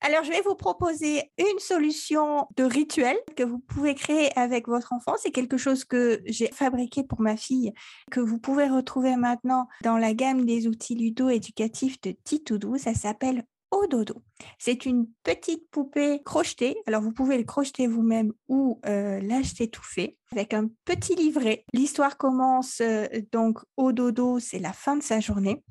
Alors, 0.00 0.22
je 0.22 0.30
vais 0.30 0.42
vous 0.42 0.54
proposer 0.54 1.32
une 1.38 1.58
solution 1.58 2.46
de 2.56 2.64
rituel 2.64 3.16
que 3.36 3.42
vous 3.42 3.58
pouvez 3.58 3.94
créer 3.94 4.36
avec 4.38 4.68
votre 4.68 4.92
enfant. 4.92 5.14
C'est 5.18 5.30
quelque 5.30 5.56
chose 5.56 5.84
que 5.84 6.22
j'ai 6.26 6.48
fabriqué 6.48 7.02
pour 7.02 7.20
ma 7.20 7.36
fille, 7.36 7.72
que 8.10 8.20
vous 8.20 8.38
pouvez 8.38 8.68
retrouver 8.68 9.16
maintenant 9.16 9.68
dans 9.82 9.98
la 9.98 10.14
gamme 10.14 10.44
des 10.44 10.68
outils 10.68 10.94
ludo-éducatifs 10.94 12.00
de 12.02 12.14
Titoudou. 12.24 12.78
Ça 12.78 12.94
s'appelle 12.94 13.44
au 13.70 13.86
dodo. 13.86 14.22
C'est 14.58 14.86
une 14.86 15.06
petite 15.22 15.68
poupée 15.70 16.22
crochetée. 16.24 16.76
Alors 16.86 17.02
vous 17.02 17.12
pouvez 17.12 17.38
le 17.38 17.44
crocheter 17.44 17.86
vous-même 17.86 18.32
ou 18.48 18.80
euh, 18.86 19.20
l'acheter 19.20 19.68
tout 19.68 19.84
fait 19.84 20.16
avec 20.32 20.54
un 20.54 20.68
petit 20.84 21.14
livret. 21.14 21.64
L'histoire 21.72 22.16
commence 22.16 22.80
euh, 22.80 23.06
donc 23.32 23.58
au 23.76 23.92
dodo, 23.92 24.38
c'est 24.38 24.58
la 24.58 24.72
fin 24.72 24.96
de 24.96 25.02
sa 25.02 25.20
journée. 25.20 25.62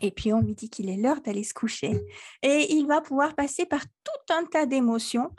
Et 0.00 0.10
puis 0.10 0.32
on 0.32 0.40
lui 0.40 0.54
dit 0.54 0.68
qu'il 0.68 0.90
est 0.90 0.96
l'heure 0.96 1.20
d'aller 1.20 1.44
se 1.44 1.54
coucher. 1.54 2.02
Et 2.42 2.74
il 2.74 2.86
va 2.86 3.00
pouvoir 3.00 3.34
passer 3.34 3.66
par 3.66 3.84
tout 3.84 4.34
un 4.34 4.44
tas 4.44 4.66
d'émotions. 4.66 5.30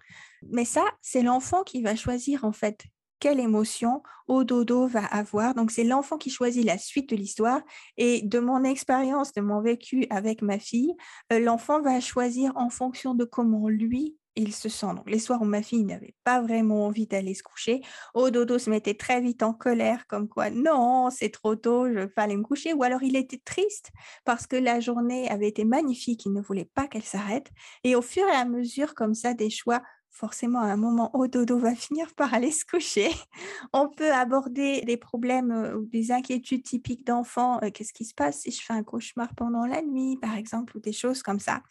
Mais 0.50 0.66
ça, 0.66 0.84
c'est 1.02 1.22
l'enfant 1.22 1.64
qui 1.64 1.82
va 1.82 1.96
choisir 1.96 2.46
en 2.46 2.52
fait 2.52 2.86
quelle 3.20 3.40
émotion 3.40 4.02
au 4.28 4.44
dodo 4.44 4.88
va 4.88 5.06
avoir. 5.06 5.56
Donc, 5.56 5.72
c'est 5.72 5.84
l'enfant 5.84 6.18
qui 6.18 6.30
choisit 6.30 6.66
la 6.66 6.78
suite 6.78 7.10
de 7.10 7.16
l'histoire. 7.16 7.62
Et 7.98 8.22
de 8.24 8.40
mon 8.40 8.64
expérience, 8.64 9.34
de 9.34 9.42
mon 9.42 9.62
vécu 9.62 10.06
avec 10.10 10.42
ma 10.42 10.60
fille, 10.60 10.94
euh, 11.32 11.40
l'enfant 11.40 11.82
va 11.82 12.00
choisir 12.00 12.52
en 12.56 12.70
fonction 12.70 13.16
de 13.16 13.26
comment 13.26 13.70
lui, 13.70 14.18
il 14.38 14.54
se 14.54 14.70
sent. 14.70 14.94
Donc, 14.96 15.10
les 15.10 15.20
soirs 15.20 15.42
où 15.42 15.46
ma 15.46 15.62
fille 15.62 15.84
n'avait 15.84 16.14
pas 16.24 16.42
vraiment 16.42 16.86
envie 16.86 17.08
d'aller 17.08 17.34
se 17.34 17.44
coucher, 17.44 17.82
au 18.14 18.30
dodo 18.30 18.60
se 18.60 18.70
mettait 18.70 18.94
très 18.94 19.20
vite 19.20 19.44
en 19.44 19.54
colère, 19.54 20.06
comme 20.08 20.30
quoi, 20.30 20.50
non, 20.50 21.10
c'est 21.10 21.30
trop 21.30 21.56
tôt, 21.56 21.88
je 21.88 21.94
vais 21.94 22.08
pas 22.08 22.24
aller 22.24 22.38
me 22.38 22.44
coucher. 22.44 22.74
Ou 22.74 22.84
alors, 22.84 23.04
il 23.04 23.16
était 23.16 23.42
triste 23.44 23.92
parce 24.26 24.48
que 24.48 24.56
la 24.56 24.80
journée 24.80 25.28
avait 25.30 25.48
été 25.48 25.66
magnifique, 25.66 26.26
il 26.26 26.34
ne 26.34 26.42
voulait 26.42 26.70
pas 26.74 26.88
qu'elle 26.88 27.04
s'arrête. 27.04 27.48
Et 27.84 27.96
au 27.96 28.02
fur 28.02 28.28
et 28.28 28.36
à 28.36 28.46
mesure, 28.46 28.94
comme 28.94 29.16
ça, 29.16 29.34
des 29.34 29.50
choix 29.50 29.82
forcément 30.18 30.62
à 30.62 30.66
un 30.66 30.78
moment 30.78 31.16
au 31.16 31.28
dodo 31.28 31.60
va 31.60 31.76
finir 31.76 32.14
par 32.16 32.34
aller 32.34 32.52
se 32.52 32.66
coucher. 32.66 33.10
On 33.74 33.88
peut 33.88 34.12
aborder 34.12 34.82
des 34.82 34.98
problèmes 34.98 35.52
euh, 35.52 35.78
ou 35.78 35.86
des 35.86 36.12
inquiétudes 36.12 36.64
typiques 36.64 37.06
d'enfants. 37.06 37.60
Euh, 37.64 37.70
qu'est-ce 37.70 37.94
qui 37.94 38.06
se 38.06 38.16
passe 38.16 38.42
si 38.42 38.52
je 38.52 38.62
fais 38.62 38.74
un 38.74 38.84
cauchemar 38.84 39.34
pendant 39.36 39.66
la 39.66 39.82
nuit, 39.82 40.18
par 40.18 40.36
exemple, 40.36 40.76
ou 40.76 40.80
des 40.80 40.92
choses 40.92 41.22
comme 41.22 41.40
ça. 41.40 41.62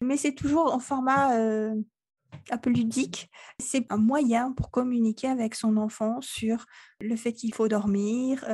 Mais 0.00 0.16
c'est 0.16 0.34
toujours 0.34 0.72
en 0.72 0.78
format 0.78 1.36
euh, 1.36 1.74
un 2.50 2.58
peu 2.58 2.70
ludique. 2.70 3.30
C'est 3.58 3.84
un 3.90 3.96
moyen 3.96 4.52
pour 4.52 4.70
communiquer 4.70 5.26
avec 5.26 5.54
son 5.54 5.76
enfant 5.76 6.20
sur 6.20 6.66
le 7.00 7.16
fait 7.16 7.32
qu'il 7.32 7.54
faut 7.54 7.68
dormir, 7.68 8.44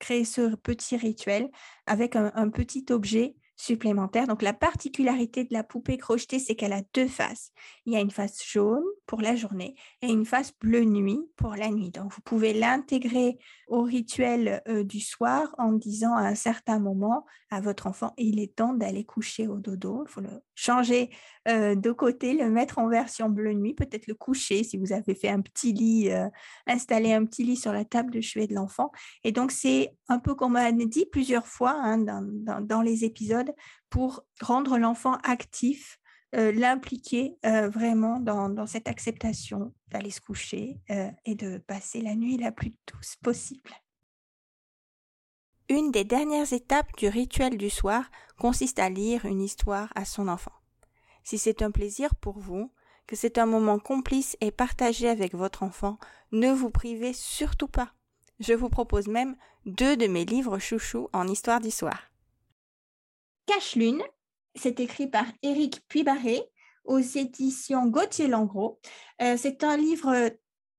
créer 0.00 0.24
ce 0.24 0.56
petit 0.56 0.96
rituel 0.96 1.50
avec 1.86 2.16
un 2.16 2.50
petit 2.50 2.84
objet 2.90 3.36
supplémentaire. 3.60 4.26
Donc 4.26 4.42
la 4.42 4.54
particularité 4.54 5.44
de 5.44 5.52
la 5.52 5.62
poupée 5.62 5.98
crochetée, 5.98 6.38
c'est 6.38 6.54
qu'elle 6.54 6.72
a 6.72 6.82
deux 6.94 7.06
faces. 7.06 7.52
Il 7.84 7.92
y 7.92 7.96
a 7.96 8.00
une 8.00 8.10
face 8.10 8.42
jaune 8.44 8.84
pour 9.06 9.20
la 9.20 9.36
journée 9.36 9.74
et 10.00 10.08
une 10.08 10.24
face 10.24 10.52
bleu 10.58 10.84
nuit 10.84 11.20
pour 11.36 11.54
la 11.54 11.68
nuit. 11.68 11.90
Donc 11.90 12.12
vous 12.12 12.22
pouvez 12.22 12.54
l'intégrer 12.54 13.38
au 13.68 13.82
rituel 13.82 14.62
euh, 14.68 14.82
du 14.82 15.00
soir 15.00 15.54
en 15.58 15.72
disant 15.72 16.14
à 16.14 16.22
un 16.22 16.34
certain 16.34 16.78
moment 16.78 17.26
à 17.50 17.60
votre 17.60 17.86
enfant, 17.86 18.14
il 18.16 18.40
est 18.40 18.54
temps 18.54 18.72
d'aller 18.72 19.04
coucher 19.04 19.46
au 19.46 19.58
dodo. 19.58 20.04
Il 20.06 20.10
faut 20.10 20.20
le 20.20 20.42
changer 20.54 21.10
euh, 21.48 21.74
de 21.74 21.90
côté, 21.90 22.34
le 22.34 22.48
mettre 22.48 22.78
en 22.78 22.88
version 22.88 23.28
bleu 23.28 23.52
nuit, 23.52 23.74
peut-être 23.74 24.06
le 24.06 24.14
coucher 24.14 24.62
si 24.62 24.78
vous 24.78 24.92
avez 24.92 25.14
fait 25.14 25.28
un 25.28 25.40
petit 25.40 25.72
lit, 25.72 26.10
euh, 26.10 26.28
installer 26.66 27.12
un 27.12 27.24
petit 27.24 27.44
lit 27.44 27.56
sur 27.56 27.72
la 27.72 27.84
table 27.84 28.10
de 28.10 28.20
chevet 28.20 28.46
de 28.46 28.54
l'enfant. 28.54 28.90
Et 29.24 29.32
donc 29.32 29.50
c'est 29.50 29.94
un 30.08 30.18
peu 30.18 30.34
comme 30.34 30.52
on 30.52 30.56
a 30.56 30.72
dit 30.72 31.06
plusieurs 31.10 31.46
fois 31.46 31.72
hein, 31.72 31.98
dans 31.98 32.82
les 32.82 33.04
épisodes, 33.04 33.49
pour 33.88 34.24
rendre 34.40 34.78
l'enfant 34.78 35.14
actif, 35.22 36.00
euh, 36.36 36.52
l'impliquer 36.52 37.36
euh, 37.44 37.68
vraiment 37.68 38.20
dans, 38.20 38.66
cette 38.66 38.86
acceptation 38.86 39.74
d'aller 39.88 40.10
se 40.10 40.20
coucher 40.20 40.80
euh, 40.90 41.10
et 41.24 41.34
de 41.34 41.58
passer 41.58 42.00
la 42.00 42.14
nuit 42.14 42.36
la 42.36 42.52
plus 42.52 42.72
douce 42.86 43.16
possible. 43.16 43.70
Une 45.68 45.90
des 45.90 46.04
dernières 46.04 46.52
étapes 46.52 46.96
du 46.98 47.08
rituel 47.08 47.56
du 47.56 47.68
soir 47.68 48.10
consiste 48.38 48.78
à 48.78 48.88
lire 48.88 49.24
une 49.24 49.40
histoire 49.40 49.92
à 49.96 50.04
son 50.04 50.28
enfant. 50.28 50.52
Si 51.24 51.36
c'est 51.36 51.62
un 51.62 51.70
plaisir 51.70 52.14
pour 52.14 52.38
vous, 52.38 52.72
que 53.06 53.16
c'est 53.16 53.38
un 53.38 53.46
moment 53.46 53.80
complice 53.80 54.36
et 54.40 54.52
partagé 54.52 55.08
avec 55.08 55.34
votre 55.34 55.64
enfant, 55.64 55.98
ne 56.30 56.52
vous 56.52 56.70
privez 56.70 57.12
surtout 57.12 57.68
pas. 57.68 57.92
Je 58.38 58.52
vous 58.52 58.68
propose 58.68 59.08
même 59.08 59.36
deux 59.66 59.96
de 59.96 60.06
mes 60.06 60.24
livres 60.24 60.58
chouchous 60.58 61.08
en 61.12 61.26
histoire 61.26 61.60
du 61.60 61.72
soir. 61.72 62.09
Cache-Lune, 63.50 64.02
c'est 64.54 64.78
écrit 64.78 65.08
par 65.08 65.24
Éric 65.42 65.80
Puybarré 65.88 66.40
aux 66.84 67.00
éditions 67.00 67.88
Gauthier 67.88 68.28
Langros. 68.28 68.78
Euh, 69.20 69.36
c'est 69.36 69.64
un 69.64 69.76
livre 69.76 70.30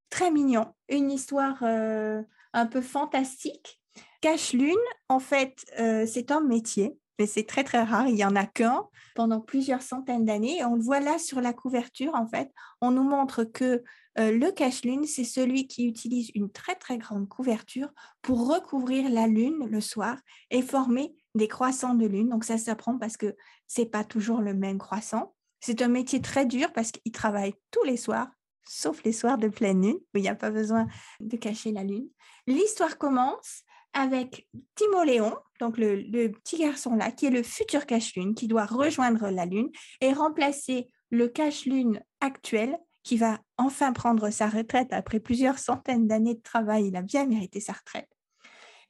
très 0.10 0.32
mignon, 0.32 0.68
une 0.88 1.12
histoire 1.12 1.58
euh, 1.64 2.22
un 2.54 2.66
peu 2.68 2.80
fantastique. 2.80 3.82
Cache-Lune, 4.22 4.78
en 5.10 5.20
fait, 5.20 5.66
euh, 5.82 6.06
c'est 6.06 6.32
un 6.32 6.40
métier, 6.40 6.98
mais 7.20 7.26
c'est 7.26 7.44
très 7.44 7.66
très 7.66 7.84
rare. 7.84 8.08
Il 8.08 8.16
n'y 8.16 8.24
en 8.24 8.38
a 8.38 8.46
qu'un 8.46 8.88
pendant 9.16 9.42
plusieurs 9.42 9.82
centaines 9.82 10.24
d'années. 10.24 10.64
On 10.64 10.76
le 10.76 10.82
voit 10.82 11.02
là 11.02 11.20
sur 11.20 11.42
la 11.42 11.52
couverture, 11.52 12.16
en 12.16 12.26
fait. 12.26 12.50
On 12.80 12.92
nous 12.92 13.04
montre 13.04 13.44
que 13.44 13.84
le 14.18 14.50
cache-lune, 14.52 15.06
c'est 15.06 15.26
celui 15.26 15.68
qui 15.68 15.88
utilise 15.88 16.32
une 16.36 16.50
très 16.50 16.76
très 16.76 16.98
grande 16.98 17.28
couverture 17.28 17.90
pour 18.22 18.48
recouvrir 18.48 19.10
la 19.10 19.28
lune 19.28 19.68
le 19.70 19.82
soir 19.82 20.18
et 20.52 20.62
former 20.62 21.14
des 21.36 21.48
croissants 21.48 21.96
de 21.96 22.06
lune. 22.06 22.30
Donc 22.30 22.44
ça 22.44 22.58
s'apprend 22.58 22.98
parce 22.98 23.18
que 23.18 23.36
c'est 23.68 23.86
pas 23.86 24.04
toujours 24.04 24.42
le 24.42 24.54
même 24.54 24.78
croissant. 24.78 25.34
C'est 25.60 25.82
un 25.82 25.88
métier 25.88 26.22
très 26.22 26.46
dur 26.46 26.72
parce 26.74 26.92
qu'il 26.92 27.12
travaille 27.12 27.54
tous 27.70 27.84
les 27.84 27.98
soirs, 27.98 28.30
sauf 28.68 29.04
les 29.04 29.14
soirs 29.14 29.38
de 29.38 29.48
pleine 29.48 29.82
lune 29.82 30.00
où 30.14 30.18
il 30.18 30.22
n'y 30.22 30.30
a 30.30 30.36
pas 30.36 30.52
besoin 30.52 30.88
de 31.20 31.38
cacher 31.38 31.72
la 31.72 31.84
lune. 31.84 32.08
L'histoire 32.48 32.98
commence 32.98 33.64
avec 33.94 34.48
Timoléon, 34.76 35.36
donc 35.60 35.78
le, 35.78 35.96
le, 35.96 36.32
petit 36.32 36.58
garçon 36.58 36.96
là, 36.96 37.12
qui 37.12 37.26
est 37.26 37.32
le 37.32 37.44
futur 37.44 37.86
cache-lune, 37.86 38.34
qui 38.36 38.48
doit 38.48 38.66
rejoindre 38.66 39.30
la 39.30 39.46
lune 39.46 39.70
et 40.00 40.14
remplacer 40.14 40.88
le 41.10 41.28
cache-lune 41.28 42.02
actuel 42.22 42.78
qui 43.04 43.18
va 43.18 43.40
enfin 43.58 43.94
prendre 43.94 44.30
sa 44.30 44.48
retraite 44.48 44.94
après 44.94 45.20
plusieurs 45.20 45.60
centaines 45.60 46.08
d'années 46.08 46.36
de 46.36 46.42
travail. 46.42 46.88
Il 46.88 46.96
a 46.96 47.02
bien 47.02 47.26
mérité 47.26 47.60
sa 47.60 47.74
retraite. 47.74 48.11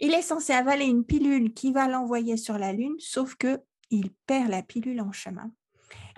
Il 0.01 0.13
est 0.13 0.21
censé 0.21 0.51
avaler 0.51 0.85
une 0.85 1.05
pilule 1.05 1.53
qui 1.53 1.71
va 1.71 1.87
l'envoyer 1.87 2.35
sur 2.35 2.57
la 2.57 2.73
Lune, 2.73 2.95
sauf 2.99 3.35
que 3.35 3.61
il 3.89 4.11
perd 4.25 4.49
la 4.49 4.63
pilule 4.63 4.99
en 4.99 5.11
chemin. 5.11 5.51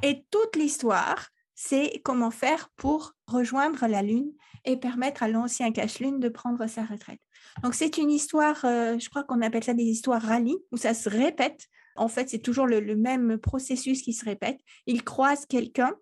Et 0.01 0.25
toute 0.31 0.55
l'histoire, 0.55 1.29
c'est 1.53 2.01
comment 2.03 2.31
faire 2.31 2.69
pour 2.75 3.13
rejoindre 3.27 3.85
la 3.87 4.01
Lune 4.01 4.31
et 4.65 4.77
permettre 4.77 5.21
à 5.21 5.27
l'ancien 5.27 5.71
cache-lune 5.71 6.19
de 6.19 6.29
prendre 6.29 6.65
sa 6.67 6.83
retraite. 6.83 7.19
Donc 7.61 7.75
c'est 7.75 7.97
une 7.97 8.09
histoire, 8.09 8.63
euh, 8.63 8.97
je 8.97 9.09
crois 9.09 9.23
qu'on 9.23 9.41
appelle 9.41 9.63
ça 9.63 9.73
des 9.73 9.83
histoires 9.83 10.21
rallye, 10.21 10.55
où 10.71 10.77
ça 10.77 10.93
se 10.93 11.09
répète. 11.09 11.67
En 11.95 12.07
fait, 12.07 12.29
c'est 12.29 12.39
toujours 12.39 12.65
le, 12.65 12.95
même 12.95 13.37
processus 13.37 14.01
qui 14.01 14.13
se 14.13 14.25
répète. 14.25 14.59
Il 14.87 15.03
croise 15.03 15.45
quelqu'un 15.45 15.93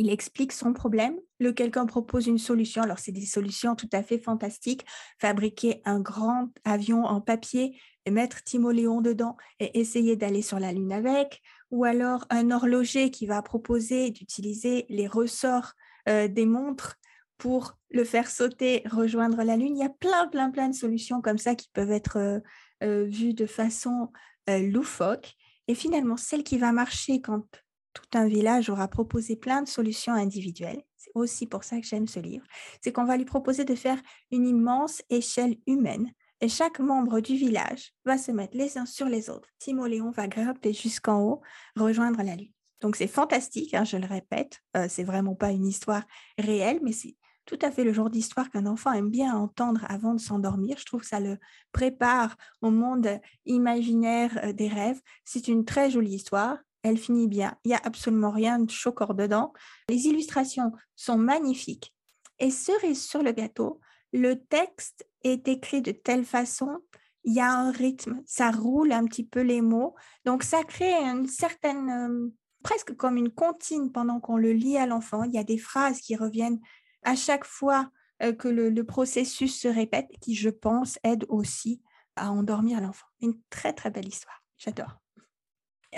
il 0.00 0.08
explique 0.08 0.52
son 0.52 0.72
problème, 0.72 1.20
le 1.40 1.52
quelqu'un 1.52 1.86
propose 1.86 2.26
une 2.26 2.38
solution. 2.38 2.82
Alors, 2.82 2.98
c'est 2.98 3.12
des 3.12 3.26
solutions 3.26 3.74
tout 3.74 3.88
à 3.92 4.02
fait 4.02 4.18
fantastiques. 4.18 4.84
Fabriquer 5.18 5.80
un 5.84 5.98
grand 5.98 6.50
avion 6.64 7.04
en 7.04 7.20
papier 7.20 7.80
et 8.04 8.10
mettre 8.10 8.44
Timoléon 8.44 9.00
dedans 9.00 9.36
et 9.58 9.80
essayer 9.80 10.16
d'aller 10.16 10.42
sur 10.42 10.60
la 10.60 10.72
Lune 10.72 10.92
avec. 10.92 11.42
Ou 11.70 11.84
alors 11.84 12.26
un 12.30 12.50
horloger 12.50 13.10
qui 13.10 13.26
va 13.26 13.40
proposer 13.42 14.10
d'utiliser 14.10 14.84
les 14.90 15.06
ressorts 15.06 15.72
euh, 16.08 16.28
des 16.28 16.46
montres 16.46 16.96
pour 17.38 17.78
le 17.90 18.04
faire 18.04 18.30
sauter, 18.30 18.82
rejoindre 18.90 19.42
la 19.42 19.56
Lune. 19.56 19.76
Il 19.76 19.80
y 19.80 19.86
a 19.86 19.88
plein, 19.88 20.28
plein, 20.28 20.50
plein 20.50 20.68
de 20.68 20.74
solutions 20.74 21.22
comme 21.22 21.38
ça 21.38 21.54
qui 21.54 21.70
peuvent 21.72 21.90
être 21.90 22.18
euh, 22.18 22.40
euh, 22.82 23.04
vues 23.04 23.34
de 23.34 23.46
façon 23.46 24.12
loufoque. 24.48 25.36
Et 25.68 25.76
finalement, 25.76 26.16
celle 26.16 26.42
qui 26.42 26.58
va 26.58 26.72
marcher 26.72 27.20
quand 27.20 27.44
tout 27.92 28.18
un 28.18 28.26
village 28.26 28.68
aura 28.68 28.88
proposé 28.88 29.36
plein 29.36 29.62
de 29.62 29.68
solutions 29.68 30.12
individuelles. 30.12 30.82
C'est 31.00 31.12
aussi 31.14 31.46
pour 31.46 31.64
ça 31.64 31.80
que 31.80 31.86
j'aime 31.86 32.06
ce 32.06 32.20
livre. 32.20 32.44
C'est 32.82 32.92
qu'on 32.92 33.06
va 33.06 33.16
lui 33.16 33.24
proposer 33.24 33.64
de 33.64 33.74
faire 33.74 33.98
une 34.30 34.46
immense 34.46 35.00
échelle 35.08 35.56
humaine 35.66 36.12
et 36.42 36.48
chaque 36.48 36.78
membre 36.78 37.20
du 37.20 37.36
village 37.36 37.94
va 38.04 38.18
se 38.18 38.30
mettre 38.30 38.54
les 38.54 38.76
uns 38.76 38.84
sur 38.84 39.06
les 39.06 39.30
autres. 39.30 39.48
Timoléon 39.58 40.10
va 40.10 40.28
grimper 40.28 40.74
jusqu'en 40.74 41.22
haut, 41.22 41.40
rejoindre 41.74 42.22
la 42.22 42.36
lune. 42.36 42.52
Donc 42.82 42.96
c'est 42.96 43.06
fantastique, 43.06 43.72
hein, 43.72 43.84
je 43.84 43.96
le 43.96 44.06
répète. 44.06 44.60
Euh, 44.76 44.88
c'est 44.90 45.04
vraiment 45.04 45.34
pas 45.34 45.52
une 45.52 45.66
histoire 45.66 46.02
réelle, 46.36 46.80
mais 46.82 46.92
c'est 46.92 47.16
tout 47.46 47.58
à 47.62 47.70
fait 47.70 47.84
le 47.84 47.94
genre 47.94 48.10
d'histoire 48.10 48.50
qu'un 48.50 48.66
enfant 48.66 48.92
aime 48.92 49.08
bien 49.08 49.34
entendre 49.34 49.86
avant 49.88 50.12
de 50.12 50.20
s'endormir. 50.20 50.76
Je 50.78 50.84
trouve 50.84 51.00
que 51.00 51.06
ça 51.06 51.20
le 51.20 51.38
prépare 51.72 52.36
au 52.60 52.70
monde 52.70 53.08
imaginaire 53.46 54.38
euh, 54.44 54.52
des 54.52 54.68
rêves. 54.68 55.00
C'est 55.24 55.48
une 55.48 55.64
très 55.64 55.90
jolie 55.90 56.14
histoire 56.14 56.58
elle 56.82 56.98
finit 56.98 57.28
bien. 57.28 57.56
Il 57.64 57.68
n'y 57.68 57.74
a 57.74 57.80
absolument 57.84 58.30
rien 58.30 58.58
de 58.58 58.70
choquant 58.70 59.14
dedans. 59.14 59.52
Les 59.88 60.06
illustrations 60.06 60.72
sont 60.96 61.18
magnifiques. 61.18 61.94
Et 62.38 62.50
cerise 62.50 63.04
sur 63.04 63.22
le 63.22 63.32
gâteau, 63.32 63.80
le 64.12 64.34
texte 64.34 65.06
est 65.22 65.46
écrit 65.48 65.82
de 65.82 65.92
telle 65.92 66.24
façon, 66.24 66.78
il 67.24 67.34
y 67.34 67.40
a 67.40 67.52
un 67.52 67.70
rythme, 67.70 68.22
ça 68.24 68.50
roule 68.50 68.92
un 68.92 69.04
petit 69.04 69.24
peu 69.24 69.40
les 69.40 69.60
mots. 69.60 69.94
Donc 70.24 70.42
ça 70.42 70.64
crée 70.64 70.92
une 70.92 71.26
certaine, 71.28 71.90
euh, 71.90 72.28
presque 72.62 72.96
comme 72.96 73.16
une 73.16 73.32
comptine 73.32 73.92
pendant 73.92 74.20
qu'on 74.20 74.38
le 74.38 74.52
lit 74.52 74.78
à 74.78 74.86
l'enfant. 74.86 75.24
Il 75.24 75.32
y 75.32 75.38
a 75.38 75.44
des 75.44 75.58
phrases 75.58 76.00
qui 76.00 76.16
reviennent 76.16 76.60
à 77.02 77.14
chaque 77.14 77.44
fois 77.44 77.90
euh, 78.22 78.32
que 78.32 78.48
le, 78.48 78.84
processus 78.84 79.60
se 79.60 79.68
répète, 79.68 80.08
qui, 80.20 80.34
je 80.34 80.50
pense, 80.50 80.98
aide 81.04 81.24
aussi 81.28 81.82
à 82.16 82.32
endormir 82.32 82.80
l'enfant. 82.80 83.06
Une 83.20 83.38
très, 83.50 83.72
très 83.72 83.90
belle 83.90 84.08
histoire. 84.08 84.42
J'adore. 84.58 84.99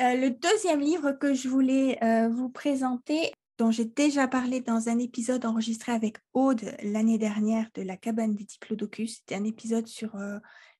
Euh, 0.01 0.15
le 0.15 0.31
deuxième 0.31 0.81
livre 0.81 1.13
que 1.13 1.35
je 1.35 1.49
voulais 1.49 2.03
euh, 2.03 2.29
vous 2.29 2.49
présenter, 2.49 3.31
dont 3.59 3.71
j'ai 3.71 3.85
déjà 3.85 4.27
parlé 4.27 4.63
dans 4.63 4.89
un 4.89 4.99
épisode 4.99 5.45
enregistré 5.45 5.93
avec 5.93 6.17
Aude 6.33 6.63
l'année 6.83 7.19
dernière 7.19 7.69
de 7.75 7.83
la 7.83 7.99
cabane 7.99 8.35
des 8.35 8.45
diplodocus, 8.45 9.19
c'était 9.19 9.35
un 9.35 9.45
épisode 9.45 9.87
sur 9.87 10.17
euh, 10.17 10.39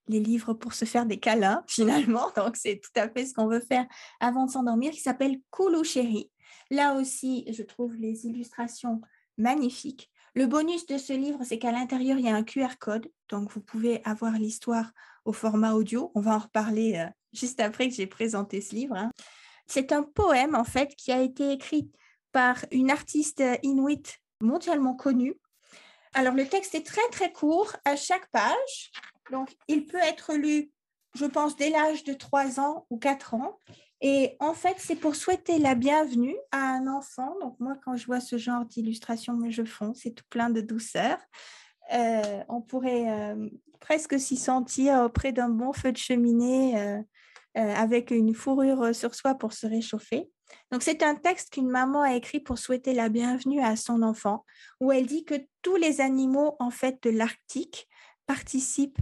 les 0.09 0.19
livres 0.19 0.55
pour 0.55 0.73
se 0.73 0.87
faire 0.87 1.05
des 1.05 1.21
câlins 1.21 1.63
finalement, 1.69 2.31
donc 2.37 2.57
c'est 2.57 2.81
tout 2.81 2.99
à 2.99 3.07
fait 3.11 3.27
ce 3.27 3.35
qu'on 3.35 3.49
veut 3.49 3.61
faire 3.61 3.87
avant 4.19 4.47
de 4.47 4.51
s'endormir, 4.51 4.93
qui 4.93 5.01
s'appelle 5.01 5.41
Coulou. 5.51 5.83
Là 6.71 6.95
aussi, 6.95 7.45
je 7.53 7.63
trouve 7.63 7.95
les 7.97 8.25
illustrations 8.27 9.03
magnifiques. 9.37 10.11
Le 10.35 10.47
bonus 10.47 10.87
de 10.87 10.97
ce 10.97 11.13
livre, 11.13 11.41
c'est 11.45 11.59
qu'à 11.59 11.73
l'intérieur, 11.73 12.19
il 12.19 12.25
y 12.25 12.31
a 12.31 12.35
un 12.35 12.45
QR 12.45 12.79
code, 12.81 13.11
donc 13.29 13.53
vous 13.53 13.61
pouvez 13.61 14.01
avoir 14.07 14.33
l'histoire 14.33 14.91
au 15.27 15.35
format 15.35 15.75
audio. 15.75 16.11
On 16.15 16.23
va 16.23 16.37
en 16.37 16.39
reparler 16.39 17.11
juste 17.33 17.61
après 17.61 17.89
que 17.89 17.95
j'ai 17.95 18.07
présenté 18.07 18.61
ce 18.61 18.75
livre. 18.75 18.97
Hein. 18.97 19.11
C'est 19.67 19.93
un 19.93 20.03
poème, 20.03 20.55
en 20.55 20.65
fait, 20.65 20.95
qui 20.97 21.13
a 21.13 21.21
été 21.21 21.53
écrit 21.53 21.91
par 22.33 22.65
une 22.71 22.91
artiste 22.91 23.43
inuit 23.63 24.19
mondialement 24.41 24.95
connue. 24.95 25.35
Alors, 26.15 26.35
le 26.35 26.47
texte 26.47 26.75
est 26.75 26.87
très, 26.87 27.09
très 27.11 27.33
court 27.33 27.75
à 27.85 27.97
chaque 27.97 28.29
page. 28.31 28.91
Donc, 29.31 29.55
il 29.69 29.87
peut 29.87 29.99
être 29.99 30.35
lu, 30.35 30.71
je 31.15 31.25
pense, 31.25 31.57
dès 31.57 31.71
l'âge 31.71 32.05
de 32.05 32.13
3 32.13 32.61
ans 32.61 32.87
ou 32.91 32.99
4 32.99 33.35
ans. 33.35 33.59
Et 34.05 34.37
en 34.41 34.53
fait, 34.53 34.75
c'est 34.79 34.97
pour 34.97 35.15
souhaiter 35.15 35.59
la 35.59 35.77
bienvenue 35.77 36.37
à 36.51 36.59
un 36.59 36.89
enfant. 36.89 37.37
Donc, 37.41 37.59
moi, 37.61 37.75
quand 37.85 37.97
je 37.97 38.05
vois 38.07 38.21
ce 38.21 38.37
genre 38.37 38.65
d'illustration, 38.65 39.39
je 39.49 39.65
fonds, 39.65 39.95
c'est 39.95 40.11
tout 40.11 40.25
plein 40.29 40.51
de 40.51 40.61
douceur. 40.61 41.19
Euh, 41.93 42.43
on 42.49 42.61
pourrait 42.61 43.11
euh, 43.11 43.49
presque 43.81 44.19
s'y 44.19 44.37
sentir 44.37 45.03
auprès 45.03 45.33
d'un 45.33 45.51
bon 45.51 45.73
feu 45.73 45.93
de 45.93 45.97
cheminée 45.97 46.81
euh, 46.81 47.01
avec 47.55 48.11
une 48.11 48.35
fourrure 48.35 48.95
sur 48.95 49.15
soi 49.15 49.35
pour 49.35 49.53
se 49.53 49.67
réchauffer. 49.67 50.31
Donc 50.71 50.83
c'est 50.83 51.03
un 51.03 51.15
texte 51.15 51.53
qu'une 51.53 51.69
maman 51.69 52.03
a 52.03 52.15
écrit 52.15 52.41
pour 52.41 52.59
souhaiter 52.59 52.95
la 52.95 53.09
bienvenue 53.09 53.61
à 53.61 53.77
son 53.77 54.03
enfant, 54.03 54.45
où 54.81 54.93
elle 54.93 55.07
dit 55.07 55.25
que 55.25 55.35
tous 55.63 55.77
les 55.77 56.01
animaux 56.01 56.57
en 56.59 56.71
fait 56.71 57.03
de 57.03 57.11
l'Arctique 57.11 57.89
participent 58.27 59.01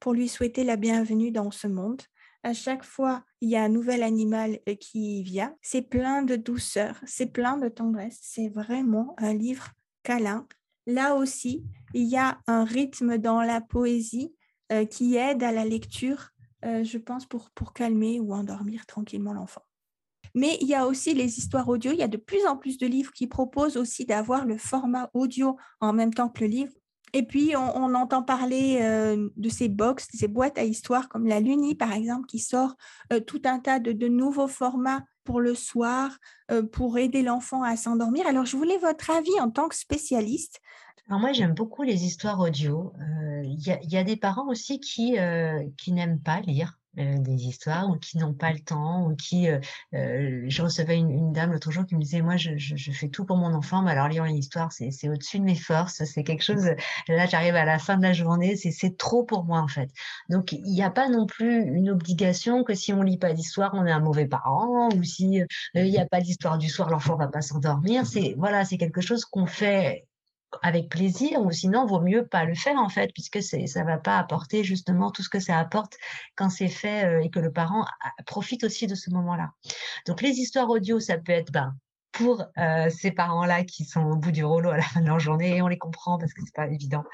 pour 0.00 0.12
lui 0.12 0.28
souhaiter 0.28 0.64
la 0.64 0.76
bienvenue 0.76 1.30
dans 1.30 1.50
ce 1.50 1.66
monde. 1.66 2.02
À 2.44 2.52
chaque 2.52 2.84
fois, 2.84 3.24
il 3.40 3.48
y 3.48 3.56
a 3.56 3.64
un 3.64 3.68
nouvel 3.68 4.02
animal 4.02 4.60
euh, 4.68 4.74
qui 4.76 5.22
vient. 5.22 5.56
C'est 5.60 5.82
plein 5.82 6.22
de 6.22 6.36
douceur, 6.36 7.00
c'est 7.04 7.32
plein 7.32 7.56
de 7.56 7.68
tendresse. 7.68 8.18
C'est 8.22 8.48
vraiment 8.48 9.14
un 9.18 9.34
livre 9.34 9.70
câlin. 10.04 10.46
Là 10.86 11.16
aussi, 11.16 11.64
il 11.94 12.04
y 12.04 12.16
a 12.16 12.38
un 12.46 12.64
rythme 12.64 13.18
dans 13.18 13.42
la 13.42 13.60
poésie 13.60 14.34
euh, 14.70 14.84
qui 14.84 15.16
aide 15.16 15.42
à 15.42 15.50
la 15.50 15.64
lecture, 15.64 16.30
euh, 16.64 16.84
je 16.84 16.98
pense, 16.98 17.26
pour, 17.26 17.50
pour 17.50 17.72
calmer 17.72 18.20
ou 18.20 18.32
endormir 18.32 18.86
tranquillement 18.86 19.32
l'enfant. 19.32 19.62
Mais 20.34 20.58
il 20.60 20.68
y 20.68 20.74
a 20.74 20.86
aussi 20.86 21.14
les 21.14 21.38
histoires 21.38 21.68
audio. 21.68 21.92
Il 21.92 21.98
y 21.98 22.02
a 22.02 22.08
de 22.08 22.16
plus 22.16 22.46
en 22.46 22.56
plus 22.56 22.78
de 22.78 22.86
livres 22.86 23.12
qui 23.12 23.26
proposent 23.26 23.76
aussi 23.76 24.04
d'avoir 24.04 24.44
le 24.44 24.58
format 24.58 25.10
audio 25.14 25.56
en 25.80 25.92
même 25.92 26.12
temps 26.12 26.28
que 26.28 26.40
le 26.40 26.50
livre. 26.50 26.72
Et 27.14 27.22
puis, 27.22 27.56
on, 27.56 27.94
entend 27.94 28.22
parler 28.22 28.80
euh, 28.82 29.30
de 29.36 29.48
ces 29.48 29.70
box, 29.70 30.08
ces 30.12 30.28
boîtes 30.28 30.58
à 30.58 30.64
histoire 30.64 31.08
comme 31.08 31.26
la 31.26 31.40
Luni, 31.40 31.74
par 31.74 31.94
exemple, 31.94 32.26
qui 32.26 32.38
sort 32.38 32.74
euh, 33.14 33.20
tout 33.20 33.40
un 33.46 33.60
tas 33.60 33.78
de, 33.78 34.08
nouveaux 34.08 34.48
formats 34.48 35.02
pour 35.24 35.40
le 35.40 35.54
soir, 35.54 36.18
pour 36.72 36.96
aider 36.96 37.22
l'enfant 37.22 37.62
à 37.62 37.76
s'endormir. 37.76 38.26
Alors, 38.26 38.46
je 38.46 38.56
voulais 38.56 38.78
votre 38.78 39.10
avis 39.10 39.38
en 39.40 39.50
tant 39.50 39.68
que 39.68 39.74
spécialiste. 39.74 40.60
Alors 41.08 41.20
moi, 41.20 41.32
j'aime 41.32 41.54
beaucoup 41.54 41.82
les 41.82 42.04
histoires 42.04 42.38
audio. 42.40 42.92
Il 43.44 43.58
y, 43.58 43.78
y, 43.90 43.96
a 43.96 44.04
des 44.04 44.16
parents 44.16 44.48
aussi 44.48 44.78
qui, 44.80 45.16
qui 45.76 45.92
n'aiment 45.92 46.20
pas 46.20 46.40
lire. 46.40 46.78
Euh, 46.98 47.18
des 47.18 47.46
histoires 47.46 47.88
ou 47.90 47.96
qui 47.96 48.18
n'ont 48.18 48.34
pas 48.34 48.50
le 48.52 48.58
temps 48.58 49.06
ou 49.06 49.14
qui 49.14 49.48
euh, 49.48 49.60
euh, 49.94 50.44
je 50.48 50.62
recevais 50.62 50.96
une, 50.96 51.10
une 51.10 51.32
dame 51.32 51.52
l'autre 51.52 51.70
jour 51.70 51.86
qui 51.86 51.94
me 51.94 52.00
disait 52.00 52.22
moi 52.22 52.36
je, 52.36 52.56
je, 52.56 52.74
je, 52.76 52.92
fais 52.92 53.08
tout 53.08 53.24
pour 53.24 53.36
mon 53.36 53.54
enfant 53.54 53.82
mais 53.82 53.92
alors 53.92 54.08
lire 54.08 54.24
une 54.24 54.34
histoire 54.34 54.72
c'est 54.72 54.90
c'est 54.90 55.08
au-dessus 55.08 55.38
de 55.38 55.44
mes 55.44 55.54
forces 55.54 56.02
c'est 56.04 56.24
quelque 56.24 56.42
chose 56.42 56.70
là 57.06 57.26
j'arrive 57.26 57.54
à 57.54 57.64
la 57.64 57.78
fin 57.78 57.98
de 57.98 58.02
la 58.02 58.12
journée 58.14 58.56
c'est 58.56 58.72
c'est 58.72 58.96
trop 58.96 59.22
pour 59.22 59.44
moi 59.44 59.60
en 59.60 59.68
fait 59.68 59.90
donc 60.28 60.50
il 60.52 60.62
n'y 60.62 60.82
a 60.82 60.90
pas 60.90 61.08
non 61.08 61.26
plus 61.26 61.62
une 61.62 61.90
obligation 61.90 62.64
que 62.64 62.74
si 62.74 62.92
on 62.92 63.02
lit 63.02 63.18
pas 63.18 63.32
d'histoire 63.32 63.74
on 63.74 63.86
est 63.86 63.92
un 63.92 64.00
mauvais 64.00 64.26
parent 64.26 64.88
ou 64.88 65.04
si 65.04 65.42
il 65.74 65.84
n'y 65.84 65.98
a 65.98 66.06
pas 66.06 66.20
d'histoire 66.20 66.58
du 66.58 66.68
soir 66.68 66.90
l'enfant 66.90 67.16
va 67.16 67.28
pas 67.28 67.42
s'endormir 67.42 68.06
c'est 68.06 68.34
voilà 68.38 68.64
c'est 68.64 68.78
quelque 68.78 69.02
chose 69.02 69.24
qu'on 69.24 69.46
fait 69.46 70.07
avec 70.62 70.88
plaisir 70.88 71.40
ou 71.42 71.50
sinon 71.50 71.86
vaut 71.86 72.00
mieux 72.00 72.26
pas 72.26 72.44
le 72.44 72.54
faire 72.54 72.76
en 72.78 72.88
fait 72.88 73.12
puisque 73.12 73.42
c'est 73.42 73.66
ça 73.66 73.84
va 73.84 73.98
pas 73.98 74.18
apporter 74.18 74.64
justement 74.64 75.10
tout 75.10 75.22
ce 75.22 75.28
que 75.28 75.40
ça 75.40 75.58
apporte 75.58 75.96
quand 76.36 76.48
c'est 76.48 76.68
fait 76.68 77.04
euh, 77.04 77.22
et 77.22 77.30
que 77.30 77.38
le 77.38 77.52
parent 77.52 77.86
profite 78.26 78.64
aussi 78.64 78.86
de 78.86 78.94
ce 78.94 79.10
moment-là. 79.10 79.50
Donc 80.06 80.22
les 80.22 80.30
histoires 80.30 80.68
audio 80.70 81.00
ça 81.00 81.18
peut 81.18 81.32
être 81.32 81.52
ben 81.52 81.74
pour 82.12 82.44
euh, 82.58 82.90
ces 82.90 83.12
parents-là 83.12 83.64
qui 83.64 83.84
sont 83.84 84.02
au 84.02 84.16
bout 84.16 84.32
du 84.32 84.44
rouleau 84.44 84.70
à 84.70 84.76
la 84.76 84.82
fin 84.82 85.00
de 85.00 85.06
leur 85.06 85.20
journée 85.20 85.56
et 85.56 85.62
on 85.62 85.68
les 85.68 85.78
comprend 85.78 86.18
parce 86.18 86.32
que 86.32 86.40
c'est 86.44 86.54
pas 86.54 86.66
évident 86.66 87.04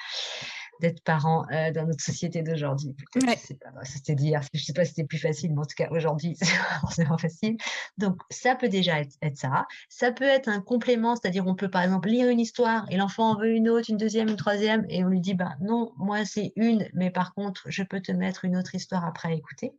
d'être 0.81 1.03
parent 1.03 1.45
euh, 1.53 1.71
dans 1.73 1.87
notre 1.87 2.03
société 2.03 2.43
d'aujourd'hui. 2.43 2.95
Ouais. 3.17 3.37
Je 3.41 3.47
sais 3.47 3.55
pas, 3.55 3.71
c'était 3.85 4.15
dire, 4.15 4.41
je 4.53 4.63
sais 4.63 4.73
pas 4.73 4.85
si 4.85 4.91
c'était 4.91 5.07
plus 5.07 5.19
facile, 5.19 5.53
mais 5.55 5.61
en 5.61 5.65
tout 5.65 5.77
cas 5.77 5.89
aujourd'hui 5.91 6.37
c'est 6.41 6.47
forcément 6.81 7.19
facile. 7.19 7.57
Donc 7.99 8.21
ça 8.31 8.55
peut 8.55 8.69
déjà 8.69 9.01
être, 9.01 9.17
être, 9.23 9.37
ça. 9.37 9.67
Ça 9.89 10.13
peut 10.13 10.25
être 10.25 10.49
un 10.49 10.61
complément, 10.61 11.17
c'est-à-dire 11.17 11.47
on 11.47 11.55
peut 11.55 11.71
par 11.71 11.83
exemple 11.83 12.09
lire 12.09 12.29
une 12.29 12.41
histoire 12.41 12.87
et 12.91 12.97
l'enfant 12.97 13.33
en 13.33 13.39
veut 13.39 13.53
une 13.53 13.69
autre, 13.69 13.91
une 13.91 13.97
deuxième, 13.97 14.29
une 14.29 14.37
troisième, 14.37 14.85
et 14.89 15.05
on 15.05 15.09
lui 15.09 15.21
dit 15.21 15.35
bah 15.35 15.55
non, 15.61 15.93
moi 15.97 16.25
c'est 16.25 16.53
une, 16.57 16.89
mais 16.93 17.11
par 17.11 17.35
contre 17.35 17.63
je 17.67 17.83
peux 17.83 18.01
te 18.01 18.13
mettre 18.13 18.45
une 18.45 18.57
autre 18.57 18.75
histoire 18.75 19.05
après 19.05 19.29
à 19.29 19.33
écouter. 19.33 19.73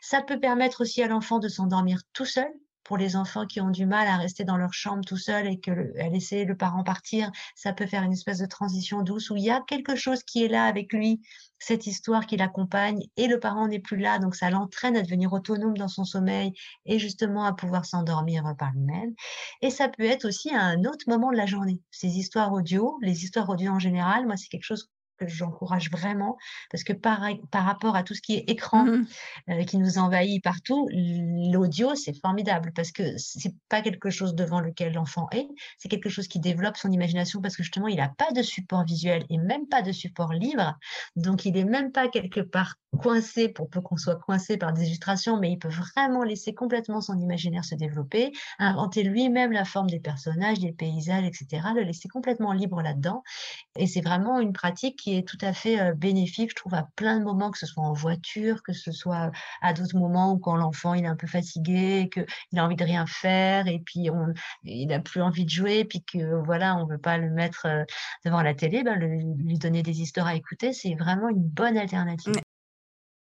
Ça 0.00 0.22
peut 0.22 0.40
permettre 0.40 0.82
aussi 0.82 1.02
à 1.02 1.08
l'enfant 1.08 1.38
de 1.38 1.48
s'endormir 1.48 2.00
tout 2.12 2.24
seul 2.24 2.48
pour 2.86 2.96
les 2.96 3.16
enfants 3.16 3.46
qui 3.46 3.60
ont 3.60 3.70
du 3.70 3.84
mal 3.84 4.06
à 4.06 4.16
rester 4.16 4.44
dans 4.44 4.56
leur 4.56 4.72
chambre 4.72 5.04
tout 5.04 5.16
seul 5.16 5.48
et 5.48 5.58
que 5.58 5.92
à 6.00 6.08
laisser 6.08 6.44
le 6.44 6.56
parent 6.56 6.84
partir, 6.84 7.32
ça 7.56 7.72
peut 7.72 7.86
faire 7.86 8.04
une 8.04 8.12
espèce 8.12 8.38
de 8.38 8.46
transition 8.46 9.02
douce 9.02 9.30
où 9.30 9.36
il 9.36 9.42
y 9.42 9.50
a 9.50 9.60
quelque 9.66 9.96
chose 9.96 10.22
qui 10.22 10.44
est 10.44 10.48
là 10.48 10.64
avec 10.66 10.92
lui, 10.92 11.20
cette 11.58 11.88
histoire 11.88 12.26
qui 12.26 12.36
l'accompagne 12.36 13.00
et 13.16 13.26
le 13.26 13.40
parent 13.40 13.66
n'est 13.66 13.80
plus 13.80 13.96
là, 13.96 14.20
donc 14.20 14.36
ça 14.36 14.50
l'entraîne 14.50 14.96
à 14.96 15.02
devenir 15.02 15.32
autonome 15.32 15.76
dans 15.76 15.88
son 15.88 16.04
sommeil 16.04 16.52
et 16.84 17.00
justement 17.00 17.44
à 17.44 17.52
pouvoir 17.52 17.84
s'endormir 17.84 18.54
par 18.56 18.70
lui-même. 18.72 19.14
Et 19.62 19.70
ça 19.70 19.88
peut 19.88 20.04
être 20.04 20.24
aussi 20.24 20.54
un 20.54 20.84
autre 20.84 21.06
moment 21.08 21.32
de 21.32 21.36
la 21.36 21.46
journée. 21.46 21.80
Ces 21.90 22.18
histoires 22.18 22.52
audio, 22.52 22.98
les 23.02 23.24
histoires 23.24 23.48
audio 23.48 23.72
en 23.72 23.80
général, 23.80 24.26
moi 24.26 24.36
c'est 24.36 24.48
quelque 24.48 24.62
chose 24.62 24.88
que 25.18 25.26
j'encourage 25.26 25.90
vraiment, 25.90 26.36
parce 26.70 26.84
que 26.84 26.92
par, 26.92 27.20
par 27.50 27.64
rapport 27.64 27.96
à 27.96 28.02
tout 28.02 28.14
ce 28.14 28.20
qui 28.20 28.34
est 28.34 28.50
écran 28.50 28.84
mmh 28.84 29.06
euh, 29.50 29.64
qui 29.64 29.78
nous 29.78 29.98
envahit 29.98 30.42
partout, 30.42 30.88
l'audio, 30.92 31.94
c'est 31.94 32.18
formidable, 32.20 32.72
parce 32.74 32.92
que 32.92 33.16
c'est 33.16 33.54
pas 33.68 33.80
quelque 33.80 34.10
chose 34.10 34.34
devant 34.34 34.60
lequel 34.60 34.94
l'enfant 34.94 35.28
est, 35.32 35.48
c'est 35.78 35.88
quelque 35.88 36.08
chose 36.08 36.28
qui 36.28 36.40
développe 36.40 36.76
son 36.76 36.90
imagination, 36.90 37.40
parce 37.40 37.56
que 37.56 37.62
justement, 37.62 37.88
il 37.88 37.96
n'a 37.96 38.08
pas 38.08 38.30
de 38.32 38.42
support 38.42 38.84
visuel 38.84 39.24
et 39.30 39.38
même 39.38 39.66
pas 39.66 39.82
de 39.82 39.92
support 39.92 40.32
libre, 40.32 40.76
donc 41.16 41.44
il 41.44 41.56
est 41.56 41.64
même 41.64 41.92
pas 41.92 42.08
quelque 42.08 42.40
part 42.40 42.76
coincé, 42.96 43.48
pour 43.48 43.68
peu 43.68 43.80
qu'on 43.80 43.96
soit 43.96 44.16
coincé 44.16 44.56
par 44.56 44.72
des 44.72 44.86
illustrations, 44.86 45.38
mais 45.38 45.52
il 45.52 45.58
peut 45.58 45.68
vraiment 45.68 46.22
laisser 46.22 46.54
complètement 46.54 47.00
son 47.00 47.18
imaginaire 47.18 47.64
se 47.64 47.74
développer, 47.74 48.32
inventer 48.58 49.02
lui-même 49.02 49.52
la 49.52 49.64
forme 49.64 49.90
des 49.90 50.00
personnages, 50.00 50.58
des 50.60 50.72
paysages, 50.72 51.24
etc., 51.24 51.68
le 51.74 51.82
laisser 51.82 52.08
complètement 52.08 52.52
libre 52.52 52.82
là-dedans, 52.82 53.22
et 53.76 53.86
c'est 53.86 54.00
vraiment 54.00 54.40
une 54.40 54.52
pratique 54.52 55.05
qui 55.06 55.16
est 55.16 55.22
tout 55.22 55.38
à 55.40 55.52
fait 55.52 55.94
bénéfique, 55.94 56.50
je 56.50 56.56
trouve, 56.56 56.74
à 56.74 56.88
plein 56.96 57.20
de 57.20 57.24
moments, 57.24 57.52
que 57.52 57.58
ce 57.58 57.66
soit 57.66 57.84
en 57.84 57.92
voiture, 57.92 58.64
que 58.64 58.72
ce 58.72 58.90
soit 58.90 59.30
à 59.62 59.72
d'autres 59.72 59.96
moments 59.96 60.32
où 60.32 60.38
quand 60.38 60.56
l'enfant 60.56 60.94
il 60.94 61.04
est 61.04 61.06
un 61.06 61.14
peu 61.14 61.28
fatigué, 61.28 62.10
qu'il 62.12 62.58
a 62.58 62.64
envie 62.64 62.74
de 62.74 62.82
rien 62.82 63.06
faire, 63.06 63.68
et 63.68 63.78
puis 63.78 64.10
on, 64.10 64.34
il 64.64 64.88
n'a 64.88 64.98
plus 64.98 65.22
envie 65.22 65.44
de 65.44 65.50
jouer, 65.50 65.84
puis 65.84 66.02
que 66.02 66.42
voilà, 66.42 66.76
on 66.76 66.86
veut 66.86 66.98
pas 66.98 67.18
le 67.18 67.30
mettre 67.30 67.68
devant 68.24 68.42
la 68.42 68.52
télé, 68.52 68.82
ben, 68.82 68.98
le, 68.98 69.06
lui 69.36 69.58
donner 69.60 69.84
des 69.84 70.00
histoires 70.00 70.26
à 70.26 70.34
écouter, 70.34 70.72
c'est 70.72 70.96
vraiment 70.96 71.28
une 71.28 71.46
bonne 71.46 71.78
alternative. 71.78 72.34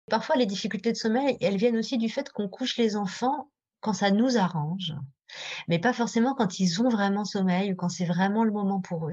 Parfois, 0.09 0.37
les 0.37 0.47
difficultés 0.47 0.93
de 0.93 0.97
sommeil, 0.97 1.37
elles 1.43 1.59
viennent 1.59 1.77
aussi 1.77 1.99
du 1.99 2.09
fait 2.09 2.31
qu'on 2.31 2.49
couche 2.49 2.79
les 2.79 2.97
enfants 2.97 3.51
quand 3.81 3.93
ça 3.93 4.11
nous 4.11 4.37
arrange 4.37 4.95
mais 5.69 5.79
pas 5.79 5.93
forcément 5.93 6.35
quand 6.35 6.61
ils 6.61 6.83
ont 6.83 6.89
vraiment 6.89 7.25
sommeil 7.25 7.73
ou 7.73 7.77
quand 7.77 7.89
c'est 7.89 8.05
vraiment 8.05 8.45
le 8.45 8.53
moment 8.53 8.81
pour 8.81 9.09
eux. 9.09 9.13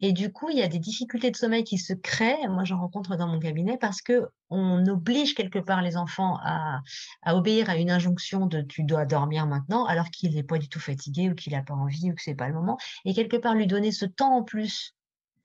Et 0.00 0.12
du 0.12 0.32
coup, 0.32 0.48
il 0.50 0.58
y 0.58 0.62
a 0.62 0.68
des 0.68 0.78
difficultés 0.78 1.30
de 1.30 1.36
sommeil 1.36 1.64
qui 1.64 1.78
se 1.78 1.92
créent. 1.92 2.48
Moi, 2.48 2.64
j'en 2.64 2.80
rencontre 2.80 3.16
dans 3.16 3.26
mon 3.26 3.38
cabinet 3.38 3.76
parce 3.78 4.02
que 4.02 4.28
on 4.48 4.84
oblige 4.86 5.34
quelque 5.34 5.58
part 5.58 5.82
les 5.82 5.96
enfants 5.96 6.38
à, 6.42 6.82
obéir 7.26 7.70
à 7.70 7.76
une 7.76 7.90
injonction 7.90 8.46
de 8.46 8.62
tu 8.62 8.82
dois 8.84 9.06
dormir 9.06 9.46
maintenant, 9.46 9.84
alors 9.84 10.10
qu'il 10.10 10.34
n'est 10.34 10.42
pas 10.42 10.58
du 10.58 10.68
tout 10.68 10.80
fatigué 10.80 11.30
ou 11.30 11.34
qu'il 11.34 11.52
n'a 11.52 11.62
pas 11.62 11.74
envie 11.74 12.10
ou 12.10 12.14
que 12.14 12.22
c'est 12.22 12.34
pas 12.34 12.48
le 12.48 12.54
moment. 12.54 12.78
Et 13.04 13.14
quelque 13.14 13.36
part 13.36 13.54
lui 13.54 13.66
donner 13.66 13.92
ce 13.92 14.06
temps 14.06 14.36
en 14.36 14.42
plus 14.42 14.94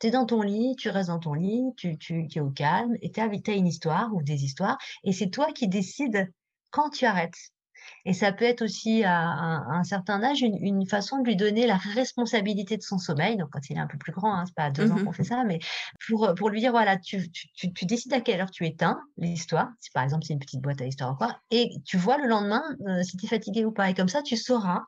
tu 0.02 0.08
es 0.08 0.12
dans 0.12 0.26
ton 0.26 0.42
lit, 0.42 0.76
tu 0.78 0.90
restes 0.90 1.08
dans 1.08 1.20
ton 1.20 1.34
lit, 1.34 1.64
tu 1.78 1.98
es 2.12 2.40
au 2.42 2.50
calme, 2.50 2.98
et 3.02 3.12
tu 3.12 3.22
as, 3.22 3.30
as, 3.30 3.52
une 3.54 3.66
histoire 3.66 4.14
ou 4.14 4.22
des 4.22 4.44
histoires, 4.44 4.78
et 5.06 5.14
c'est 5.14 5.30
toi 5.30 5.54
qui 5.54 5.70
décides 5.70 6.34
quand 6.70 6.90
tu 6.90 7.06
arrêtes. 7.06 7.54
Et 8.06 8.14
ça 8.14 8.32
peut 8.32 8.46
être 8.46 8.62
aussi 8.62 9.04
à, 9.04 9.20
un 9.20 9.84
certain 9.84 10.24
âge 10.24 10.42
une, 10.42 10.58
une, 10.62 10.88
façon 10.88 11.20
de 11.20 11.26
lui 11.26 11.36
donner 11.36 11.66
la 11.66 11.78
responsabilité 11.78 12.78
de 12.78 12.84
son 12.84 12.98
sommeil. 12.98 13.38
Donc 13.38 13.50
quand 13.52 13.70
il 13.70 13.78
est 13.78 13.80
un 13.80 13.88
peu 13.88 13.98
plus 13.98 14.12
grand, 14.12 14.34
hein, 14.34 14.44
c'est 14.46 14.56
pas 14.56 14.66
à 14.66 14.72
deux 14.72 14.92
ans 14.92 14.96
mmh 14.96 15.06
qu'on 15.06 15.12
fait 15.12 15.24
ça, 15.24 15.44
mais 15.44 15.60
pour, 16.08 16.34
pour 16.36 16.50
lui 16.50 16.60
dire 16.60 16.72
voilà, 16.72 16.98
tu, 16.98 17.32
tu, 17.32 17.74
tu, 17.74 17.86
décides 17.86 18.14
à 18.14 18.22
quelle 18.22 18.42
heure 18.42 18.52
tu 18.52 18.66
éteins 18.66 19.00
l'histoire. 19.18 19.70
Si 19.80 19.90
par 19.92 20.04
exemple 20.04 20.26
c'est 20.26 20.34
une 20.34 20.40
petite 20.40 20.62
boîte 20.62 20.82
à 20.82 20.86
histoire 20.86 21.14
ou 21.14 21.16
quoi, 21.16 21.40
et 21.52 21.70
tu 21.86 21.98
vois 21.98 22.18
le 22.18 22.28
lendemain 22.28 22.64
euh, 22.88 23.04
si 23.04 23.18
tu 23.18 23.26
es 23.26 23.30
fatigué 23.30 23.66
ou 23.66 23.72
pas. 23.72 23.90
Et 23.90 23.94
comme 23.94 24.10
ça, 24.10 24.22
tu 24.22 24.38
sauras 24.38 24.84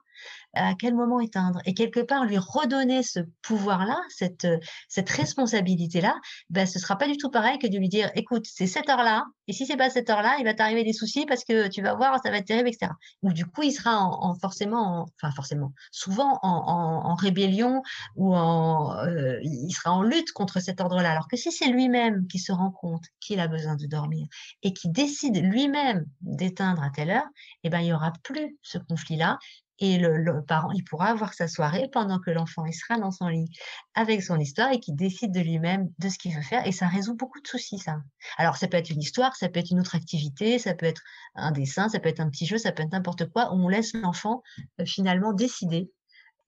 à 0.53 0.73
quel 0.75 0.95
moment 0.95 1.19
éteindre 1.19 1.60
et 1.65 1.73
quelque 1.73 1.99
part 1.99 2.25
lui 2.25 2.38
redonner 2.38 3.03
ce 3.03 3.19
pouvoir-là, 3.41 3.99
cette, 4.10 4.45
euh, 4.45 4.58
responsabilité-là, 4.97 6.15
ben, 6.49 6.65
ce 6.65 6.80
sera 6.80 6.97
pas 6.97 7.08
du 7.08 7.17
tout 7.17 7.30
pareil 7.30 7.60
que 7.60 7.67
de 7.67 7.77
lui 7.77 7.89
dire, 7.89 8.12
écoute, 8.15 8.45
c'est 8.45 8.67
cette 8.67 8.89
heure-là, 8.89 9.25
et 9.47 9.53
si 9.53 9.65
c'est 9.65 9.77
pas 9.77 9.89
cette 9.89 10.10
heure-là, 10.10 10.36
il 10.39 10.45
va 10.45 10.53
t'arriver 10.53 10.84
des 10.84 10.93
soucis 10.93 11.25
parce 11.25 11.43
que 11.43 11.67
tu 11.69 11.82
vas 11.82 11.95
voir, 11.95 12.19
ça 12.23 12.30
va 12.30 12.38
être 12.38 12.47
terrible, 12.47 12.67
etc. 12.67 12.91
Ou 13.23 13.32
du 13.32 13.45
coup, 13.45 13.63
il 13.63 13.71
sera 13.71 13.97
en, 13.97 14.36
forcément, 14.36 15.08
enfin 15.15 15.32
forcément, 15.32 15.73
souvent 15.91 16.39
en, 16.41 17.15
rébellion 17.15 17.82
ou 18.15 18.36
euh, 18.36 19.39
il 19.41 19.71
sera 19.71 19.91
en 19.91 20.03
lutte 20.03 20.32
contre 20.34 20.60
cet 20.60 20.82
ordre-là. 20.82 21.12
Alors 21.12 21.27
que 21.27 21.38
si 21.38 21.51
c'est 21.51 21.69
lui-même 21.69 22.27
qui 22.27 22.38
se 22.38 22.51
rend 22.51 22.71
compte 22.71 23.06
qu'il 23.19 23.39
a 23.39 23.47
besoin 23.47 23.75
de 23.75 23.88
dormir 23.88 24.27
et 24.62 24.73
qui 24.73 24.89
décide 24.89 25.38
lui-même 25.38 26.06
d'éteindre 26.21 26.84
à 26.84 26.89
telle 26.89 27.10
heure, 27.10 27.27
eh 27.63 27.69
ben 27.69 27.80
il 27.80 27.88
y 27.88 27.93
aura 27.93 28.13
plus 28.23 28.58
ce 28.62 28.77
conflit-là 28.77 29.39
et 29.79 29.97
le, 29.97 30.41
parent, 30.43 30.71
il 30.71 30.83
pourra 30.83 31.07
avoir 31.07 31.33
sa 31.33 31.47
soirée 31.47 31.87
pendant 31.91 32.19
que 32.19 32.31
l'enfant 32.31 32.65
il 32.65 32.73
sera 32.73 32.99
dans 32.99 33.11
son 33.11 33.27
lit 33.27 33.49
avec 33.93 34.23
son 34.23 34.39
histoire 34.39 34.71
et 34.71 34.79
qui 34.79 34.91
décide 34.91 35.31
de 35.31 35.39
lui-même 35.39 35.89
de 35.99 36.09
ce 36.09 36.17
qu'il 36.17 36.33
veut 36.33 36.41
faire. 36.41 36.65
Et 36.65 36.71
ça 36.71 36.87
résout 36.87 37.15
beaucoup 37.15 37.39
de 37.41 37.47
soucis, 37.47 37.77
ça. 37.77 37.97
Alors, 38.37 38.57
ça 38.57 38.67
peut 38.67 38.77
être 38.77 38.89
une 38.89 39.01
histoire, 39.01 39.35
ça 39.35 39.49
peut 39.49 39.59
être 39.59 39.71
une 39.71 39.79
autre 39.79 39.95
activité, 39.95 40.57
ça 40.57 40.73
peut 40.73 40.85
être 40.87 41.01
un 41.35 41.51
dessin, 41.51 41.89
ça 41.89 41.99
peut 41.99 42.09
être 42.09 42.19
un 42.19 42.29
petit 42.29 42.45
jeu, 42.45 42.57
ça 42.57 42.71
peut 42.71 42.83
être 42.83 42.91
n'importe 42.91 43.29
quoi, 43.29 43.53
où 43.53 43.57
on 43.57 43.69
laisse 43.69 43.93
l'enfant 43.93 44.41
euh, 44.79 44.85
finalement 44.85 45.33
décider 45.33 45.91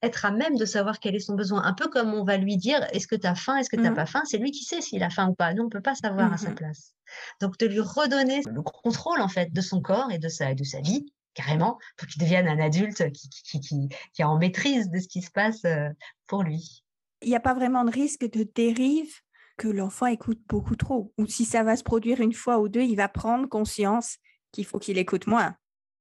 être 0.02 0.26
à 0.26 0.32
même 0.32 0.56
de 0.56 0.66
savoir 0.66 1.00
quel 1.00 1.16
est 1.16 1.20
son 1.20 1.36
besoin. 1.36 1.64
Un 1.64 1.74
peu 1.74 1.88
comme 1.90 2.14
on 2.14 2.24
va 2.24 2.38
lui 2.38 2.58
dire, 2.58 2.88
est-ce 2.94 3.08
que 3.08 3.16
tu 3.16 3.28
as 3.28 3.36
faim, 3.36 3.58
est-ce 3.58 3.70
que 3.70 3.76
tu 3.76 3.82
n'as 3.82 3.92
mmh 3.92 3.96
pas 3.96 4.06
faim 4.06 4.22
C'est 4.26 4.38
lui 4.38 4.52
qui 4.52 4.64
sait 4.64 4.82
s'il 4.82 5.04
a 5.04 5.10
faim 5.10 5.28
ou 5.28 5.34
pas. 5.34 5.54
Nous, 5.54 5.62
on 5.62 5.66
ne 5.66 5.70
peut 5.70 5.82
pas 5.82 5.96
savoir 5.96 6.32
à 6.32 6.38
sa 6.38 6.52
mmh 6.52 6.56
place. 6.56 6.94
Donc, 7.42 7.58
de 7.58 7.66
lui 7.66 7.82
redonner 7.82 8.42
le 8.46 8.62
contrôle, 8.62 9.22
en 9.22 9.28
fait, 9.28 9.52
de 9.52 9.62
son 9.62 9.82
corps 9.82 10.12
et 10.12 10.20
de 10.20 10.30
sa, 10.30 10.54
de 10.54 10.64
sa 10.64 10.80
vie, 10.80 11.06
carrément, 11.34 11.78
pour 11.98 12.08
qu'il 12.08 12.22
devienne 12.22 12.48
un 12.48 12.60
adulte 12.60 13.12
qui, 13.12 13.30
qui, 13.30 13.60
qui, 13.60 13.90
qui, 14.14 14.22
est 14.22 14.26
en 14.26 14.38
maîtrise 14.38 14.90
de 14.90 15.00
ce 15.00 15.08
qui 15.08 15.22
se 15.22 15.32
passe 15.32 15.64
euh, 15.66 15.90
pour 16.28 16.44
lui. 16.44 16.84
Il 17.22 17.30
n'y 17.30 17.36
a 17.36 17.42
pas 17.42 17.54
vraiment 17.54 17.84
de 17.84 17.92
risque 17.92 18.30
de 18.30 18.44
dérive 18.44 19.14
que 19.58 19.68
l'enfant 19.68 20.06
écoute 20.08 20.40
beaucoup 20.48 20.76
trop. 20.76 21.14
Ou 21.18 21.28
si 21.28 21.46
ça 21.46 21.64
va 21.64 21.76
se 21.76 21.84
produire 21.84 22.22
une 22.22 22.34
fois 22.34 22.60
ou 22.60 22.70
deux, 22.70 22.82
il 22.82 22.96
va 22.96 23.10
prendre 23.10 23.48
conscience 23.48 24.18
qu'il 24.52 24.66
faut 24.66 24.80
qu'il 24.80 24.98
écoute 24.98 25.28
moins. 25.28 25.56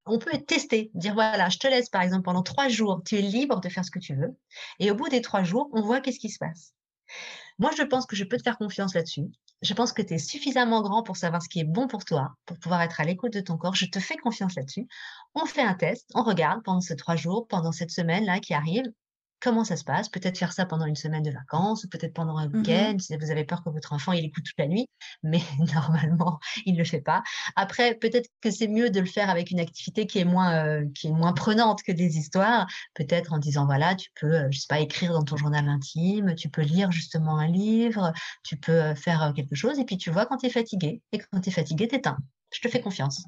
On 0.07 0.19
peut 0.19 0.39
tester, 0.39 0.91
dire 0.95 1.13
voilà, 1.13 1.51
je 1.51 1.59
te 1.59 1.67
laisse 1.67 1.91
par 1.91 2.01
exemple 2.01 2.23
pendant 2.23 2.43
trois 2.43 2.69
jours, 2.69 3.03
tu 3.05 3.17
es 3.17 3.21
libre 3.21 3.61
de 3.61 3.69
faire 3.69 3.85
ce 3.85 3.91
que 3.91 3.99
tu 3.99 4.15
veux. 4.15 4.35
Et 4.79 4.91
au 4.91 4.95
bout 4.95 5.09
des 5.09 5.21
trois 5.21 5.43
jours, 5.43 5.69
on 5.73 5.83
voit 5.83 6.01
qu'est-ce 6.01 6.21
qui 6.21 6.31
se 6.31 6.39
passe. 6.39 6.73
Moi, 7.59 7.71
je 7.77 7.83
pense 7.83 8.07
que 8.07 8.17
je 8.17 8.25
peux 8.25 8.37
te 8.39 8.43
faire 8.43 8.57
confiance 8.57 8.95
là-dessus. 8.95 9.27
Je 9.63 9.75
pense 9.75 9.93
que 9.93 10.03
tu 10.03 10.15
es 10.15 10.19
suffisamment 10.19 10.83
grand 10.83 11.03
pour 11.03 11.17
savoir 11.17 11.43
ce 11.43 11.49
qui 11.49 11.61
est 11.61 11.65
bon 11.65 11.89
pour 11.89 12.05
toi, 12.05 12.35
pour 12.47 12.59
pouvoir 12.59 12.83
être 12.83 13.01
à 13.01 13.05
l'écoute 13.05 13.33
de 13.33 13.41
ton 13.41 13.57
corps. 13.57 13.75
Je 13.75 13.87
te 13.87 13.99
fais 13.99 14.17
confiance 14.17 14.55
là-dessus. 14.55 14.87
On 15.35 15.47
fait 15.47 15.63
un 15.63 15.75
test, 15.75 16.11
on 16.15 16.23
regarde 16.23 16.63
pendant 16.63 16.81
ces 16.81 16.97
trois 16.97 17.17
jours, 17.17 17.47
pendant 17.49 17.73
cette 17.73 17.91
semaine-là 17.91 18.41
qui 18.41 18.55
arrive, 18.55 18.85
comment 19.41 19.65
ça 19.65 19.77
se 19.77 19.85
passe? 19.85 20.09
Peut-être 20.09 20.39
faire 20.39 20.53
ça 20.53 20.67
pendant 20.67 20.87
une 20.87 20.97
semaine 20.97 21.23
de 21.23 21.31
vacances, 21.31 21.85
ou 21.85 21.89
peut-être 21.89 22.15
pendant 22.15 22.37
un 22.37 22.49
mmh 22.49 22.57
week-end, 22.57 22.97
si 22.99 23.17
vous 23.17 23.31
avez 23.31 23.45
peur 23.45 23.63
que 23.63 23.71
votre 23.71 23.93
enfant 23.93 24.13
il 24.13 24.25
écoute 24.25 24.45
toute 24.45 24.59
la 24.59 24.67
nuit, 24.67 24.89
mais 25.23 25.41
normalement 25.75 26.39
il 26.67 26.75
ne 26.75 26.79
le 26.79 26.85
fait 26.85 27.01
pas. 27.01 27.23
Après, 27.57 27.95
peut-être 27.95 28.29
que 28.41 28.51
c'est 28.51 28.69
mieux 28.69 28.91
de 28.91 29.01
le 29.01 29.07
faire 29.07 29.31
avec 29.31 29.51
une 29.51 29.61
activité 29.61 30.07
qui 30.07 30.19
est 30.19 30.25
moins 30.25 30.55
euh, 30.55 30.85
qui 30.95 31.09
est 31.09 31.13
moins 31.13 31.33
prenante 31.33 31.83
que 31.83 31.93
des 31.93 32.19
histoires. 32.19 32.67
Peut-être 32.95 33.33
en 33.33 33.39
disant 33.39 33.67
voilà, 33.67 33.95
tu 33.95 34.11
peux, 34.21 34.35
euh, 34.35 34.49
je 34.51 34.61
sais 34.61 34.67
pas, 34.69 34.81
écrire 34.81 35.13
dans 35.13 35.25
ton 35.25 35.37
journal 35.37 35.69
intime, 35.69 36.35
tu 36.35 36.49
peux 36.49 36.63
lire 36.63 36.93
justement 36.93 37.39
un 37.39 37.49
livre, 37.49 38.13
tu 38.45 38.57
peux 38.57 38.73
euh, 38.73 38.95
faire 38.95 39.33
quelque 39.35 39.55
chose, 39.55 39.79
et 39.79 39.85
puis 39.85 39.97
tu 39.99 40.11
vois 40.11 40.27
quand 40.27 40.39
tu 40.39 40.47
es 40.47 40.51
fatigué, 40.51 41.03
et 41.13 41.19
quand 41.19 41.41
tu 41.41 41.51
es 41.51 41.53
fatigué, 41.53 41.89
t'éteins. 41.89 42.19
Je 42.53 42.61
te 42.61 42.69
fais 42.69 42.81
confiance. 42.81 43.25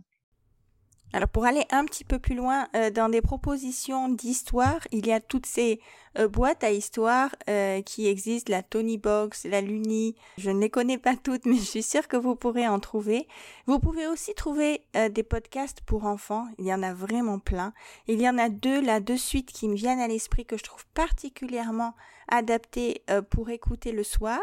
Alors 1.13 1.29
pour 1.29 1.45
aller 1.45 1.65
un 1.71 1.85
petit 1.87 2.05
peu 2.05 2.21
plus 2.21 2.37
loin 2.37 2.69
euh, 2.77 2.91
dans 2.91 3.09
des 3.09 3.21
propositions 3.21 4.09
d'histoire, 4.09 4.79
il 4.93 5.07
y 5.07 5.13
a 5.13 5.21
toutes 5.21 5.47
ces 5.47 5.81
euh, 6.19 6.29
boîtes 6.29 6.63
à 6.63 6.71
histoire 6.71 7.35
euh, 7.49 7.83
qui 7.83 8.07
existent, 8.07 8.53
la 8.53 8.63
Tony 8.63 8.97
Box, 8.97 9.45
la 9.45 9.61
Luni. 9.61 10.15
Je 10.39 10.51
ne 10.51 10.61
les 10.61 10.71
connais 10.71 10.99
pas 10.99 11.17
toutes, 11.17 11.45
mais 11.47 11.57
je 11.57 11.63
suis 11.63 11.83
sûre 11.83 12.07
que 12.07 12.17
vous 12.17 12.37
pourrez 12.37 12.69
en 12.69 12.79
trouver. 12.79 13.27
Vous 13.67 13.81
pouvez 13.81 14.07
aussi 14.07 14.35
trouver 14.35 14.83
des 14.95 15.23
podcasts 15.23 15.81
pour 15.81 16.05
enfants. 16.05 16.47
Il 16.59 16.67
y 16.67 16.75
en 16.75 16.83
a 16.83 16.95
vraiment 16.95 17.39
plein. 17.39 17.73
Il 18.07 18.21
y 18.21 18.29
en 18.29 18.39
a 18.39 18.49
deux 18.49 18.81
là 18.81 19.01
de 19.01 19.17
suite 19.17 19.53
qui 19.53 19.69
me 19.69 19.75
viennent 19.75 20.01
à 20.01 20.09
l'esprit 20.09 20.47
que 20.47 20.57
je 20.57 20.65
trouve 20.65 20.87
particulièrement 20.95 21.95
adaptés 22.29 23.03
pour 23.31 23.51
écouter 23.51 23.93
le 23.93 24.05
soir. 24.05 24.41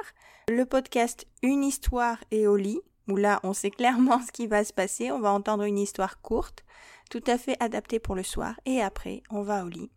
Le 0.49 0.65
podcast 0.65 1.25
Une 1.43 1.63
histoire 1.63 2.17
et 2.32 2.47
au 2.47 2.56
lit 2.56 2.82
où 3.07 3.15
là 3.15 3.39
on 3.43 3.53
sait 3.53 3.71
clairement 3.71 4.21
ce 4.25 4.31
qui 4.31 4.47
va 4.47 4.63
se 4.63 4.73
passer, 4.73 5.11
on 5.11 5.19
va 5.19 5.31
entendre 5.31 5.63
une 5.63 5.79
histoire 5.79 6.21
courte, 6.21 6.63
tout 7.09 7.23
à 7.27 7.37
fait 7.37 7.57
adaptée 7.59 7.99
pour 7.99 8.15
le 8.15 8.23
soir, 8.23 8.59
et 8.65 8.81
après 8.81 9.23
on 9.29 9.41
va 9.41 9.63
au 9.63 9.69
lit. 9.69 9.89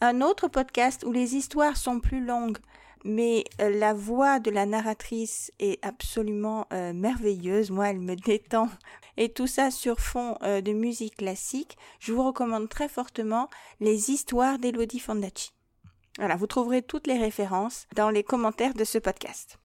Un 0.00 0.20
autre 0.20 0.48
podcast 0.48 1.04
où 1.04 1.12
les 1.12 1.36
histoires 1.36 1.76
sont 1.76 2.00
plus 2.00 2.24
longues, 2.24 2.58
mais 3.04 3.44
euh, 3.60 3.70
la 3.70 3.94
voix 3.94 4.40
de 4.40 4.50
la 4.50 4.66
narratrice 4.66 5.52
est 5.58 5.84
absolument 5.84 6.66
euh, 6.72 6.92
merveilleuse, 6.92 7.70
moi 7.70 7.88
elle 7.88 8.00
me 8.00 8.16
détend, 8.26 8.68
et 9.16 9.28
tout 9.28 9.46
ça 9.46 9.70
sur 9.70 10.00
fond 10.00 10.36
euh, 10.42 10.60
de 10.60 10.72
musique 10.72 11.16
classique, 11.16 11.76
je 12.00 12.12
vous 12.12 12.24
recommande 12.24 12.68
très 12.68 12.88
fortement 12.88 13.48
les 13.80 14.10
histoires 14.10 14.58
d'Elodie 14.58 15.00
Fondacci. 15.00 15.52
Voilà, 16.18 16.36
vous 16.36 16.46
trouverez 16.46 16.82
toutes 16.82 17.06
les 17.06 17.18
références 17.18 17.86
dans 17.94 18.10
les 18.10 18.22
commentaires 18.22 18.74
de 18.74 18.84
ce 18.84 18.98
podcast. 18.98 19.61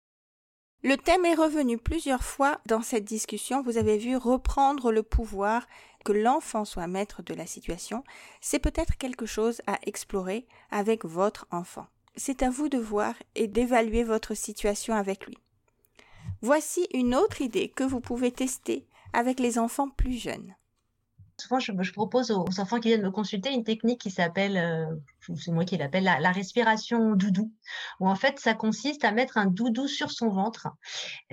Le 0.84 0.96
thème 0.96 1.26
est 1.26 1.36
revenu 1.36 1.78
plusieurs 1.78 2.24
fois 2.24 2.60
dans 2.68 2.82
cette 2.82 3.04
discussion. 3.04 3.64
Vous 3.64 3.78
avez 3.78 3.98
vu 3.98 4.16
reprendre 4.16 4.92
le 4.92 5.02
pouvoir, 5.02 5.66
que 6.06 6.12
l'enfant 6.12 6.66
soit 6.66 6.88
maître 6.88 7.24
de 7.24 7.34
la 7.34 7.48
situation. 7.48 8.04
C'est 8.42 8.60
peut-être 8.60 8.98
quelque 8.98 9.26
chose 9.26 9.62
à 9.66 9.80
explorer 9.86 10.46
avec 10.70 11.04
votre 11.04 11.48
enfant. 11.52 11.88
C'est 12.16 12.44
à 12.44 12.50
vous 12.50 12.70
de 12.70 12.78
voir 12.78 13.16
et 13.36 13.48
d'évaluer 13.48 14.04
votre 14.04 14.34
situation 14.36 14.96
avec 14.96 15.26
lui. 15.26 15.38
Voici 16.42 16.88
une 16.94 17.16
autre 17.16 17.42
idée 17.42 17.70
que 17.70 17.84
vous 17.84 18.00
pouvez 18.00 18.32
tester 18.32 18.88
avec 19.14 19.40
les 19.40 19.58
enfants 19.58 19.90
plus 19.90 20.18
jeunes. 20.18 20.56
Souvent, 21.40 21.60
je, 21.60 21.92
propose 21.92 22.32
aux 22.32 22.60
enfants 22.60 22.80
qui 22.80 22.88
viennent 22.88 23.04
me 23.04 23.12
consulter 23.12 23.52
une 23.52 23.64
technique 23.64 24.02
qui 24.02 24.10
s'appelle, 24.10 24.58
euh, 24.58 25.36
c'est 25.36 25.52
moi 25.52 25.66
qui 25.66 25.78
l'appelle 25.78 26.04
la, 26.04 26.32
respiration 26.32 27.16
doudou, 27.16 27.52
où 28.00 28.08
en 28.08 28.16
fait, 28.16 28.40
ça 28.40 28.54
consiste 28.56 29.06
à 29.06 29.12
mettre 29.12 29.38
un 29.38 29.46
doudou 29.46 29.88
sur 29.88 30.12
son 30.12 30.30
ventre, 30.30 30.70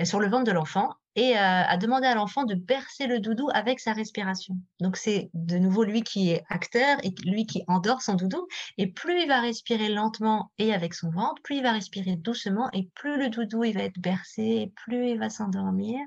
sur 0.04 0.20
le 0.20 0.28
ventre 0.28 0.44
de 0.44 0.52
l'enfant, 0.52 0.90
et 1.16 1.36
euh, 1.36 1.40
à 1.40 1.76
demander 1.76 2.06
à 2.06 2.14
l'enfant 2.14 2.44
de 2.44 2.54
bercer 2.54 3.06
le 3.06 3.20
doudou 3.20 3.48
avec 3.52 3.80
sa 3.80 3.92
respiration. 3.92 4.56
Donc 4.80 4.96
c'est 4.96 5.30
de 5.34 5.58
nouveau 5.58 5.84
lui 5.84 6.02
qui 6.02 6.30
est 6.30 6.44
acteur 6.48 6.98
et 7.02 7.14
lui 7.24 7.46
qui 7.46 7.62
endort 7.68 8.02
son 8.02 8.14
doudou. 8.14 8.46
Et 8.78 8.88
plus 8.88 9.22
il 9.22 9.28
va 9.28 9.40
respirer 9.40 9.88
lentement 9.88 10.50
et 10.58 10.72
avec 10.72 10.94
son 10.94 11.10
ventre, 11.10 11.40
plus 11.42 11.56
il 11.56 11.62
va 11.62 11.72
respirer 11.72 12.16
doucement 12.16 12.68
et 12.72 12.88
plus 12.94 13.18
le 13.18 13.28
doudou 13.28 13.64
il 13.64 13.74
va 13.74 13.82
être 13.82 13.98
bercé, 13.98 14.42
et 14.42 14.72
plus 14.74 15.10
il 15.10 15.18
va 15.18 15.30
s'endormir. 15.30 15.98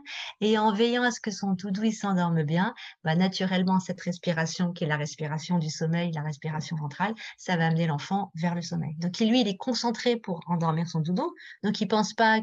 Et 0.41 0.57
en 0.57 0.73
veillant 0.73 1.03
à 1.03 1.11
ce 1.11 1.19
que 1.19 1.31
son 1.31 1.53
doudou 1.53 1.83
il 1.83 1.93
s'endorme 1.93 2.43
bien, 2.43 2.73
bah, 3.03 3.15
naturellement 3.15 3.79
cette 3.79 4.01
respiration 4.01 4.73
qui 4.73 4.83
est 4.83 4.87
la 4.87 4.97
respiration 4.97 5.57
du 5.57 5.69
sommeil, 5.69 6.11
la 6.11 6.21
respiration 6.21 6.75
ventrale, 6.75 7.13
ça 7.37 7.55
va 7.55 7.67
amener 7.67 7.87
l'enfant 7.87 8.31
vers 8.35 8.55
le 8.55 8.61
sommeil. 8.61 8.95
Donc 8.97 9.19
lui 9.19 9.41
il 9.41 9.47
est 9.47 9.57
concentré 9.57 10.17
pour 10.17 10.41
endormir 10.47 10.87
son 10.87 10.99
doudou, 10.99 11.33
donc 11.63 11.79
il 11.81 11.87
pense 11.87 12.13
pas 12.13 12.39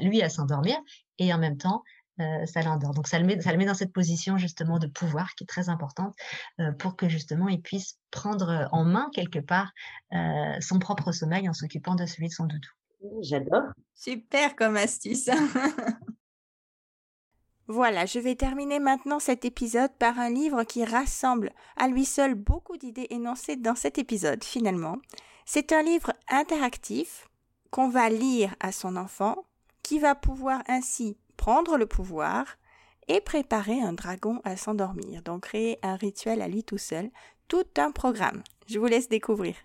lui 0.00 0.22
à 0.22 0.28
s'endormir 0.28 0.78
et 1.18 1.32
en 1.32 1.38
même 1.38 1.56
temps 1.56 1.82
euh, 1.82 2.01
ça 2.46 2.62
l'endort. 2.62 2.94
Donc 2.94 3.06
ça 3.06 3.18
le, 3.18 3.26
met, 3.26 3.40
ça 3.40 3.52
le 3.52 3.58
met 3.58 3.66
dans 3.66 3.74
cette 3.74 3.92
position 3.92 4.36
justement 4.36 4.78
de 4.78 4.86
pouvoir 4.86 5.34
qui 5.34 5.44
est 5.44 5.46
très 5.46 5.68
importante 5.68 6.14
euh, 6.60 6.72
pour 6.72 6.96
que 6.96 7.08
justement 7.08 7.48
il 7.48 7.60
puisse 7.60 7.98
prendre 8.10 8.48
euh, 8.48 8.66
en 8.72 8.84
main 8.84 9.08
quelque 9.14 9.38
part 9.38 9.72
son 10.60 10.78
propre 10.78 11.10
sommeil 11.12 11.48
en 11.48 11.54
s'occupant 11.54 11.94
de 11.94 12.04
celui 12.04 12.28
de 12.28 12.32
son 12.32 12.44
doudou. 12.44 12.68
J'adore. 13.22 13.72
Super 13.94 14.54
comme 14.56 14.76
astuce. 14.76 15.30
Voilà, 17.68 18.06
je 18.06 18.18
vais 18.18 18.34
terminer 18.34 18.80
maintenant 18.80 19.20
cet 19.20 19.44
épisode 19.44 19.92
par 19.98 20.18
un 20.18 20.28
livre 20.28 20.64
qui 20.64 20.84
rassemble 20.84 21.52
à 21.76 21.88
lui 21.88 22.04
seul 22.04 22.34
beaucoup 22.34 22.76
d'idées 22.76 23.06
énoncées 23.10 23.56
dans 23.56 23.76
cet 23.76 23.98
épisode 23.98 24.42
finalement. 24.42 24.98
C'est 25.46 25.72
un 25.72 25.82
livre 25.82 26.12
interactif 26.28 27.28
qu'on 27.70 27.88
va 27.88 28.10
lire 28.10 28.54
à 28.60 28.72
son 28.72 28.96
enfant, 28.96 29.36
qui 29.82 29.98
va 29.98 30.14
pouvoir 30.14 30.62
ainsi 30.68 31.16
prendre 31.36 31.76
le 31.76 31.86
pouvoir 31.86 32.44
et 33.08 33.20
préparer 33.20 33.80
un 33.80 33.92
dragon 33.92 34.40
à 34.44 34.56
s'endormir. 34.56 35.22
Donc 35.22 35.44
créer 35.44 35.78
un 35.82 35.96
rituel 35.96 36.42
à 36.42 36.48
lui 36.48 36.64
tout 36.64 36.78
seul, 36.78 37.10
tout 37.48 37.64
un 37.76 37.90
programme. 37.90 38.42
Je 38.66 38.78
vous 38.78 38.86
laisse 38.86 39.08
découvrir. 39.08 39.56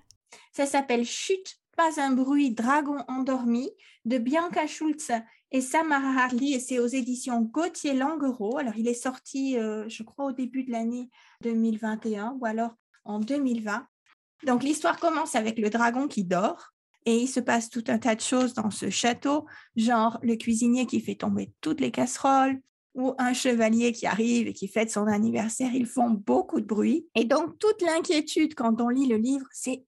Ça 0.51 0.65
s'appelle 0.65 1.05
Chute, 1.05 1.59
pas 1.75 2.01
un 2.01 2.11
bruit, 2.11 2.51
dragon 2.51 2.97
endormi 3.07 3.69
de 4.05 4.17
Bianca 4.17 4.67
Schulz 4.67 5.11
et 5.51 5.61
Samara 5.61 6.23
Harley 6.23 6.51
et 6.51 6.59
c'est 6.59 6.79
aux 6.79 6.87
éditions 6.87 7.41
Gauthier 7.41 7.93
Languereau. 7.93 8.57
Alors 8.57 8.75
il 8.75 8.87
est 8.87 8.93
sorti, 8.93 9.57
euh, 9.57 9.87
je 9.87 10.03
crois, 10.03 10.25
au 10.25 10.31
début 10.31 10.63
de 10.63 10.71
l'année 10.71 11.09
2021 11.41 12.37
ou 12.39 12.45
alors 12.45 12.75
en 13.05 13.19
2020. 13.19 13.87
Donc 14.45 14.63
l'histoire 14.63 14.99
commence 14.99 15.35
avec 15.35 15.57
le 15.57 15.69
dragon 15.69 16.07
qui 16.07 16.23
dort 16.23 16.73
et 17.07 17.15
il 17.15 17.27
se 17.27 17.39
passe 17.39 17.69
tout 17.69 17.85
un 17.87 17.99
tas 17.99 18.15
de 18.15 18.21
choses 18.21 18.53
dans 18.53 18.69
ce 18.69 18.89
château, 18.89 19.45
genre 19.77 20.19
le 20.21 20.35
cuisinier 20.35 20.85
qui 20.85 20.99
fait 20.99 21.15
tomber 21.15 21.53
toutes 21.61 21.79
les 21.79 21.89
casseroles, 21.89 22.59
ou 22.95 23.13
un 23.17 23.31
chevalier 23.31 23.93
qui 23.93 24.05
arrive 24.05 24.47
et 24.47 24.53
qui 24.53 24.67
fête 24.67 24.91
son 24.91 25.07
anniversaire, 25.07 25.73
ils 25.73 25.85
font 25.85 26.09
beaucoup 26.09 26.59
de 26.59 26.65
bruit. 26.65 27.07
Et 27.15 27.23
donc 27.23 27.57
toute 27.59 27.81
l'inquiétude 27.81 28.55
quand 28.55 28.81
on 28.81 28.89
lit 28.89 29.07
le 29.07 29.15
livre, 29.15 29.45
c'est 29.53 29.85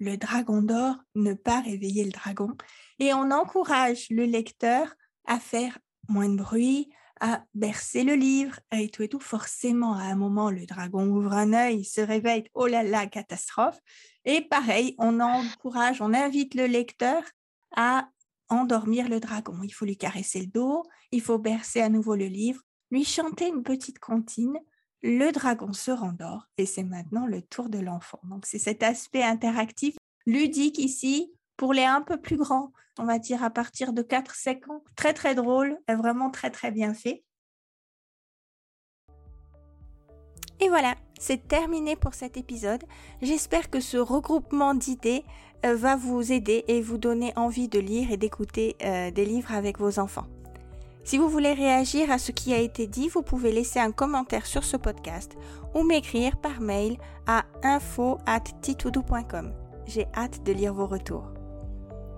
le 0.00 0.18
dragon 0.18 0.60
d'or, 0.60 0.96
ne 1.14 1.32
pas 1.32 1.60
réveiller 1.60 2.04
le 2.04 2.10
dragon. 2.10 2.50
Et 2.98 3.14
on 3.14 3.30
encourage 3.30 4.08
le 4.10 4.26
lecteur 4.26 4.94
à 5.26 5.40
faire 5.40 5.78
moins 6.10 6.28
de 6.28 6.36
bruit, 6.36 6.90
à 7.20 7.44
bercer 7.54 8.02
le 8.02 8.14
livre 8.14 8.58
et 8.72 8.88
tout 8.88 9.02
et 9.02 9.08
tout. 9.08 9.20
Forcément, 9.20 9.94
à 9.94 10.04
un 10.04 10.16
moment, 10.16 10.50
le 10.50 10.66
dragon 10.66 11.06
ouvre 11.06 11.32
un 11.32 11.52
œil, 11.52 11.84
se 11.84 12.00
réveille, 12.00 12.44
oh 12.54 12.66
là 12.66 12.82
là, 12.82 13.06
catastrophe. 13.06 13.78
Et 14.24 14.40
pareil, 14.40 14.94
on 14.98 15.20
encourage, 15.20 16.00
on 16.00 16.14
invite 16.14 16.54
le 16.54 16.66
lecteur 16.66 17.22
à 17.76 18.08
endormir 18.48 19.08
le 19.08 19.20
dragon. 19.20 19.58
Il 19.62 19.70
faut 19.70 19.84
lui 19.84 19.96
caresser 19.96 20.40
le 20.40 20.46
dos, 20.46 20.82
il 21.12 21.20
faut 21.20 21.38
bercer 21.38 21.80
à 21.80 21.88
nouveau 21.88 22.16
le 22.16 22.26
livre, 22.26 22.62
lui 22.90 23.04
chanter 23.04 23.48
une 23.48 23.62
petite 23.62 23.98
comptine. 23.98 24.58
Le 25.02 25.30
dragon 25.30 25.72
se 25.72 25.90
rendort 25.90 26.46
et 26.58 26.66
c'est 26.66 26.84
maintenant 26.84 27.26
le 27.26 27.40
tour 27.40 27.68
de 27.70 27.78
l'enfant. 27.78 28.20
Donc 28.24 28.44
c'est 28.44 28.58
cet 28.58 28.82
aspect 28.82 29.22
interactif 29.22 29.96
ludique 30.26 30.78
ici 30.78 31.32
pour 31.60 31.74
les 31.74 31.84
un 31.84 32.00
peu 32.00 32.16
plus 32.16 32.38
grands, 32.38 32.72
on 32.98 33.04
va 33.04 33.18
dire 33.18 33.44
à 33.44 33.50
partir 33.50 33.92
de 33.92 34.00
4-5 34.00 34.70
ans. 34.70 34.82
Très 34.96 35.12
très 35.12 35.34
drôle, 35.34 35.76
vraiment 35.86 36.30
très 36.30 36.48
très 36.50 36.70
bien 36.70 36.94
fait. 36.94 37.22
Et 40.58 40.70
voilà, 40.70 40.94
c'est 41.18 41.46
terminé 41.46 41.96
pour 41.96 42.14
cet 42.14 42.38
épisode. 42.38 42.82
J'espère 43.20 43.68
que 43.68 43.80
ce 43.80 43.98
regroupement 43.98 44.72
d'idées 44.72 45.22
euh, 45.66 45.76
va 45.76 45.96
vous 45.96 46.32
aider 46.32 46.64
et 46.66 46.80
vous 46.80 46.96
donner 46.96 47.34
envie 47.36 47.68
de 47.68 47.78
lire 47.78 48.10
et 48.10 48.16
d'écouter 48.16 48.76
euh, 48.82 49.10
des 49.10 49.26
livres 49.26 49.52
avec 49.52 49.78
vos 49.78 49.98
enfants. 49.98 50.28
Si 51.04 51.18
vous 51.18 51.28
voulez 51.28 51.52
réagir 51.52 52.10
à 52.10 52.16
ce 52.16 52.32
qui 52.32 52.54
a 52.54 52.58
été 52.58 52.86
dit, 52.86 53.10
vous 53.10 53.20
pouvez 53.20 53.52
laisser 53.52 53.80
un 53.80 53.92
commentaire 53.92 54.46
sur 54.46 54.64
ce 54.64 54.78
podcast 54.78 55.36
ou 55.74 55.82
m'écrire 55.82 56.38
par 56.38 56.62
mail 56.62 56.96
à 57.26 57.44
info@titoudou.com. 57.62 59.52
J'ai 59.86 60.06
hâte 60.14 60.42
de 60.42 60.52
lire 60.52 60.72
vos 60.72 60.86
retours. 60.86 61.30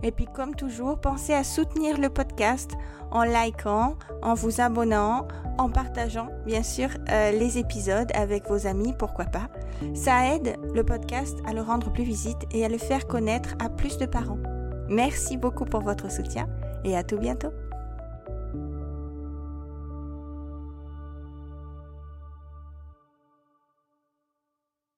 Et 0.03 0.11
puis 0.11 0.27
comme 0.27 0.55
toujours, 0.55 1.01
pensez 1.01 1.33
à 1.33 1.45
soutenir 1.45 1.99
le 1.99 2.09
podcast 2.09 2.73
en 3.11 3.23
likant, 3.25 3.97
en 4.23 4.35
vous 4.35 4.61
abonnant, 4.61 5.29
en 5.59 5.69
partageant 5.69 6.29
bien 6.47 6.63
sûr 6.63 6.89
euh, 7.11 7.31
les 7.33 7.59
épisodes 7.59 8.11
avec 8.15 8.49
vos 8.49 8.67
amis, 8.67 8.95
pourquoi 8.99 9.27
pas. 9.27 9.49
Ça 9.95 10.35
aide 10.35 10.57
le 10.75 10.83
podcast 10.85 11.37
à 11.47 11.53
le 11.53 11.61
rendre 11.61 11.93
plus 11.93 12.05
visible 12.05 12.41
et 12.53 12.65
à 12.65 12.69
le 12.69 12.79
faire 12.79 13.07
connaître 13.07 13.55
à 13.59 13.69
plus 13.69 13.99
de 13.99 14.07
parents. 14.07 14.39
Merci 14.89 15.37
beaucoup 15.37 15.65
pour 15.65 15.83
votre 15.83 16.11
soutien 16.11 16.49
et 16.85 16.97
à 16.97 17.03
tout 17.03 17.19
bientôt. 17.19 17.53